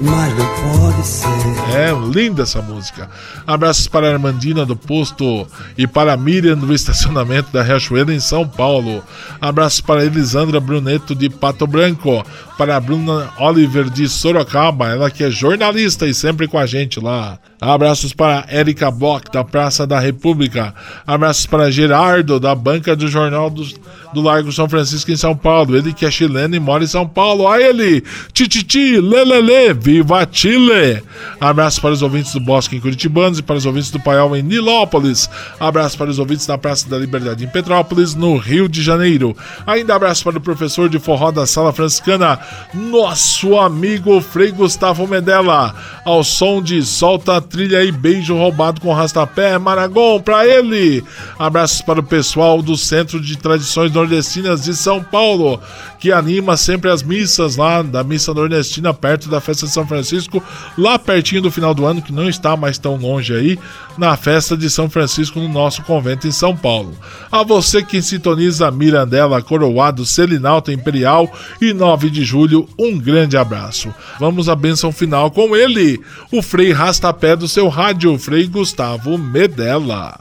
mas 0.00 0.38
não 0.38 0.80
pode 0.80 1.06
ser. 1.06 1.28
É, 1.74 1.92
linda 2.12 2.42
essa 2.42 2.62
música. 2.62 3.08
Abraços 3.46 3.88
para 3.88 4.08
a 4.08 4.12
Armandina 4.12 4.64
do 4.64 4.76
posto 4.76 5.46
e 5.76 5.86
para 5.86 6.12
a 6.12 6.16
Miriam 6.16 6.56
do 6.56 6.72
estacionamento 6.72 7.52
da 7.52 7.62
Riachuelo 7.62 8.12
em 8.12 8.20
São 8.20 8.46
Paulo. 8.46 9.02
Abraços 9.40 9.80
para 9.80 10.04
Elisandra 10.04 10.60
Bruneto 10.60 11.14
de 11.14 11.28
Pato 11.28 11.66
Branco, 11.66 12.24
para 12.56 12.76
a 12.76 12.80
Bruna 12.80 13.30
Oliver 13.38 13.90
de 13.90 14.08
Sorocaba, 14.08 14.88
ela 14.88 15.10
que 15.10 15.24
é 15.24 15.30
jornalista 15.30 16.06
e 16.06 16.14
sempre 16.14 16.46
com 16.46 16.58
a 16.58 16.66
gente 16.66 17.00
lá. 17.00 17.38
Abraços 17.64 18.12
para 18.12 18.44
Erika 18.50 18.90
Bock 18.90 19.32
da 19.32 19.42
Praça 19.42 19.86
da 19.86 19.98
República. 19.98 20.74
Abraços 21.06 21.46
para 21.46 21.70
Gerardo 21.70 22.38
da 22.38 22.54
banca 22.54 22.94
do 22.94 23.08
Jornal 23.08 23.48
do, 23.48 23.66
do 24.12 24.20
Largo 24.20 24.52
São 24.52 24.68
Francisco 24.68 25.10
em 25.10 25.16
São 25.16 25.34
Paulo. 25.34 25.74
Ele 25.74 25.94
que 25.94 26.04
é 26.04 26.10
chileno 26.10 26.54
e 26.54 26.60
mora 26.60 26.84
em 26.84 26.86
São 26.86 27.08
Paulo. 27.08 27.48
A 27.48 27.58
ele! 27.58 28.04
Tititi, 28.34 29.00
lelele, 29.00 29.72
viva 29.72 30.28
Chile! 30.30 31.02
Abraços 31.40 31.78
para 31.78 31.92
os 31.92 32.02
ouvintes 32.02 32.34
do 32.34 32.40
Bosque 32.40 32.76
em 32.76 32.80
Curitibanos 32.80 33.38
e 33.38 33.42
para 33.42 33.56
os 33.56 33.64
ouvintes 33.64 33.90
do 33.90 33.98
Paiol 33.98 34.36
em 34.36 34.42
Nilópolis. 34.42 35.30
Abraços 35.58 35.96
para 35.96 36.10
os 36.10 36.18
ouvintes 36.18 36.46
da 36.46 36.58
Praça 36.58 36.86
da 36.86 36.98
Liberdade 36.98 37.44
em 37.44 37.48
Petrópolis, 37.48 38.14
no 38.14 38.36
Rio 38.36 38.68
de 38.68 38.82
Janeiro. 38.82 39.34
Ainda 39.66 39.94
abraço 39.94 40.22
para 40.22 40.36
o 40.36 40.40
professor 40.40 40.90
de 40.90 40.98
forró 40.98 41.30
da 41.30 41.46
Sala 41.46 41.72
Franciscana, 41.72 42.38
nosso 42.74 43.58
amigo 43.58 44.20
Frei 44.20 44.50
Gustavo 44.50 45.06
Medella, 45.06 45.74
ao 46.04 46.22
som 46.22 46.60
de 46.60 46.82
Solta 46.82 47.40
Trilha 47.54 47.84
e 47.84 47.92
Beijo 47.92 48.36
Roubado 48.36 48.80
com 48.80 48.92
Rastapé, 48.92 49.56
Maragon, 49.60 50.20
para 50.20 50.44
ele. 50.44 51.04
Abraços 51.38 51.80
para 51.82 52.00
o 52.00 52.02
pessoal 52.02 52.60
do 52.60 52.76
Centro 52.76 53.20
de 53.20 53.38
Tradições 53.38 53.92
Nordestinas 53.92 54.64
de 54.64 54.74
São 54.74 55.00
Paulo, 55.00 55.60
que 56.00 56.10
anima 56.10 56.56
sempre 56.56 56.90
as 56.90 57.00
missas 57.00 57.54
lá 57.54 57.80
da 57.80 58.02
Missa 58.02 58.34
Nordestina, 58.34 58.92
perto 58.92 59.28
da 59.28 59.40
Festa 59.40 59.66
de 59.66 59.72
São 59.72 59.86
Francisco, 59.86 60.42
lá 60.76 60.98
pertinho 60.98 61.42
do 61.42 61.50
final 61.50 61.72
do 61.72 61.86
ano, 61.86 62.02
que 62.02 62.12
não 62.12 62.28
está 62.28 62.56
mais 62.56 62.76
tão 62.76 62.96
longe 62.96 63.32
aí, 63.32 63.56
na 63.96 64.16
Festa 64.16 64.56
de 64.56 64.68
São 64.68 64.90
Francisco 64.90 65.38
no 65.38 65.48
nosso 65.48 65.82
convento 65.82 66.26
em 66.26 66.32
São 66.32 66.56
Paulo. 66.56 66.92
A 67.30 67.44
você 67.44 67.84
que 67.84 68.02
sintoniza 68.02 68.68
Mirandela, 68.72 69.40
Coroado, 69.40 70.04
Selinalto 70.04 70.72
Imperial 70.72 71.32
e 71.60 71.72
9 71.72 72.10
de 72.10 72.24
julho, 72.24 72.68
um 72.76 72.98
grande 72.98 73.36
abraço. 73.36 73.94
Vamos 74.18 74.48
à 74.48 74.56
bênção 74.56 74.90
final 74.90 75.30
com 75.30 75.54
ele, 75.54 76.00
o 76.32 76.42
Frei 76.42 76.72
Rastapé 76.72 77.33
do 77.36 77.48
seu 77.48 77.68
rádio, 77.68 78.18
Frei 78.18 78.46
Gustavo 78.46 79.18
Medella. 79.18 80.16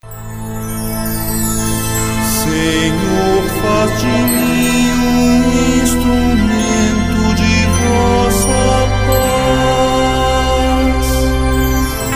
Senhor, 2.43 3.43
faz 3.61 4.01
de 4.01 4.07
mim 4.07 4.91
um 4.91 5.43
instrumento 5.81 7.35
de 7.35 7.65
vossa 7.79 8.63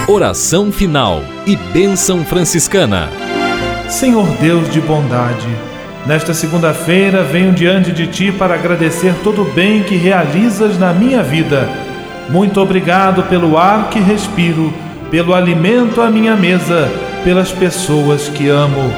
paz. 0.01 0.10
Oração 0.10 0.71
final 0.71 1.21
e 1.45 1.55
bênção 1.55 2.25
franciscana. 2.25 3.10
Senhor 3.89 4.27
Deus 4.41 4.69
de 4.69 4.81
bondade, 4.81 5.47
nesta 6.05 6.33
segunda-feira 6.33 7.23
venho 7.23 7.53
diante 7.53 7.91
de 7.91 8.07
Ti 8.07 8.31
para 8.31 8.55
agradecer 8.55 9.13
todo 9.23 9.43
o 9.43 9.51
bem 9.51 9.83
que 9.83 9.95
realizas 9.95 10.77
na 10.77 10.91
minha 10.93 11.23
vida. 11.23 11.69
Muito 12.29 12.60
obrigado 12.60 13.23
pelo 13.23 13.57
ar 13.57 13.89
que 13.89 13.99
respiro, 13.99 14.73
pelo 15.10 15.34
alimento 15.34 16.02
à 16.02 16.10
minha 16.10 16.36
mesa, 16.36 16.91
pelas 17.24 17.52
pessoas 17.52 18.28
que 18.28 18.50
amo. 18.50 18.93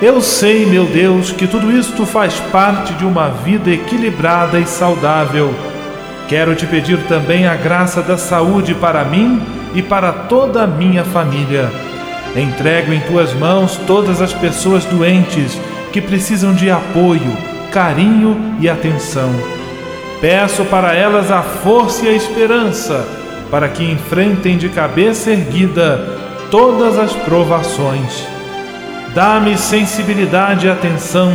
Eu 0.00 0.20
sei, 0.20 0.66
meu 0.66 0.86
Deus, 0.86 1.30
que 1.30 1.46
tudo 1.46 1.70
isto 1.70 2.06
faz 2.06 2.34
parte 2.52 2.92
de 2.94 3.04
uma 3.04 3.28
vida 3.28 3.70
equilibrada 3.70 4.58
e 4.58 4.66
saudável. 4.66 5.54
Quero 6.28 6.54
te 6.54 6.66
pedir 6.66 6.98
também 7.06 7.46
a 7.46 7.54
graça 7.54 8.02
da 8.02 8.16
saúde 8.16 8.74
para 8.74 9.04
mim 9.04 9.42
e 9.74 9.82
para 9.82 10.12
toda 10.12 10.62
a 10.62 10.66
minha 10.66 11.04
família. 11.04 11.70
Entrego 12.36 12.92
em 12.92 13.00
tuas 13.00 13.34
mãos 13.34 13.76
todas 13.86 14.22
as 14.22 14.32
pessoas 14.32 14.84
doentes 14.84 15.58
que 15.92 16.00
precisam 16.00 16.54
de 16.54 16.70
apoio, 16.70 17.36
carinho 17.72 18.56
e 18.60 18.68
atenção. 18.68 19.30
Peço 20.20 20.64
para 20.66 20.94
elas 20.94 21.30
a 21.30 21.42
força 21.42 22.06
e 22.06 22.08
a 22.08 22.12
esperança 22.12 23.19
para 23.50 23.68
que 23.68 23.84
enfrentem 23.84 24.56
de 24.56 24.68
cabeça 24.68 25.30
erguida 25.30 26.18
todas 26.50 26.98
as 26.98 27.12
provações. 27.12 28.26
Dá-me 29.14 29.56
sensibilidade 29.58 30.66
e 30.66 30.70
atenção 30.70 31.32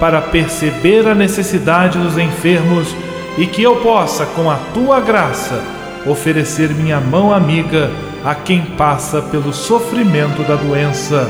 para 0.00 0.20
perceber 0.20 1.06
a 1.06 1.14
necessidade 1.14 1.98
dos 1.98 2.16
enfermos 2.16 2.94
e 3.36 3.46
que 3.46 3.62
eu 3.62 3.76
possa, 3.76 4.24
com 4.26 4.50
a 4.50 4.56
tua 4.72 5.00
graça, 5.00 5.62
oferecer 6.06 6.70
minha 6.70 7.00
mão 7.00 7.32
amiga 7.32 7.90
a 8.24 8.34
quem 8.34 8.62
passa 8.62 9.20
pelo 9.22 9.52
sofrimento 9.52 10.42
da 10.42 10.54
doença. 10.54 11.28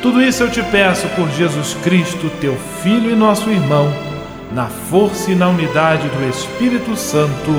Tudo 0.00 0.20
isso 0.20 0.42
eu 0.42 0.50
te 0.50 0.62
peço 0.64 1.06
por 1.10 1.28
Jesus 1.30 1.74
Cristo, 1.82 2.30
teu 2.40 2.56
Filho 2.82 3.10
e 3.10 3.14
nosso 3.14 3.48
irmão, 3.48 3.92
na 4.52 4.66
força 4.66 5.30
e 5.30 5.34
na 5.34 5.48
unidade 5.48 6.08
do 6.08 6.28
Espírito 6.28 6.96
Santo. 6.96 7.52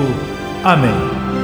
Amém. 0.62 1.43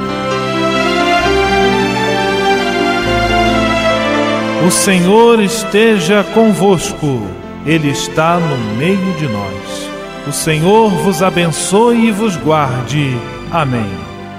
O 4.65 4.69
Senhor 4.69 5.41
esteja 5.41 6.23
convosco, 6.35 7.27
Ele 7.65 7.89
está 7.89 8.37
no 8.37 8.75
meio 8.75 9.13
de 9.17 9.27
nós. 9.27 9.89
O 10.27 10.31
Senhor 10.31 10.89
vos 10.89 11.23
abençoe 11.23 12.09
e 12.09 12.11
vos 12.11 12.37
guarde. 12.37 13.17
Amém. 13.51 13.89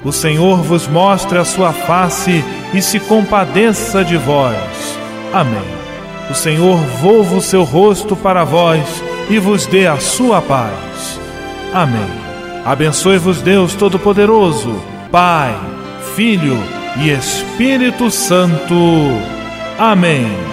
O 0.05 0.13
Senhor 0.13 0.59
vos 0.59 0.87
mostre 0.87 1.39
a 1.39 1.45
sua 1.45 1.73
face 1.73 2.45
e 2.73 2.81
se 2.81 3.01
compadeça 3.01 4.05
de 4.05 4.17
vós. 4.17 4.57
Amém. 5.33 5.83
O 6.31 6.35
Senhor 6.35 6.77
volva 7.01 7.37
o 7.37 7.43
seu 7.43 7.65
rosto 7.65 8.15
para 8.15 8.45
vós 8.45 9.03
e 9.29 9.41
vos 9.41 9.67
dê 9.67 9.89
a 9.89 9.99
sua 9.99 10.41
paz. 10.41 11.21
Amém. 11.75 12.11
Abençoe-vos 12.65 13.43
Deus 13.43 13.75
Todo-Poderoso, 13.75 14.81
Pai, 15.11 15.53
Filho 16.15 16.57
e 16.97 17.11
Espírito 17.11 18.09
Santo. 18.09 19.32
Amém. 19.83 20.52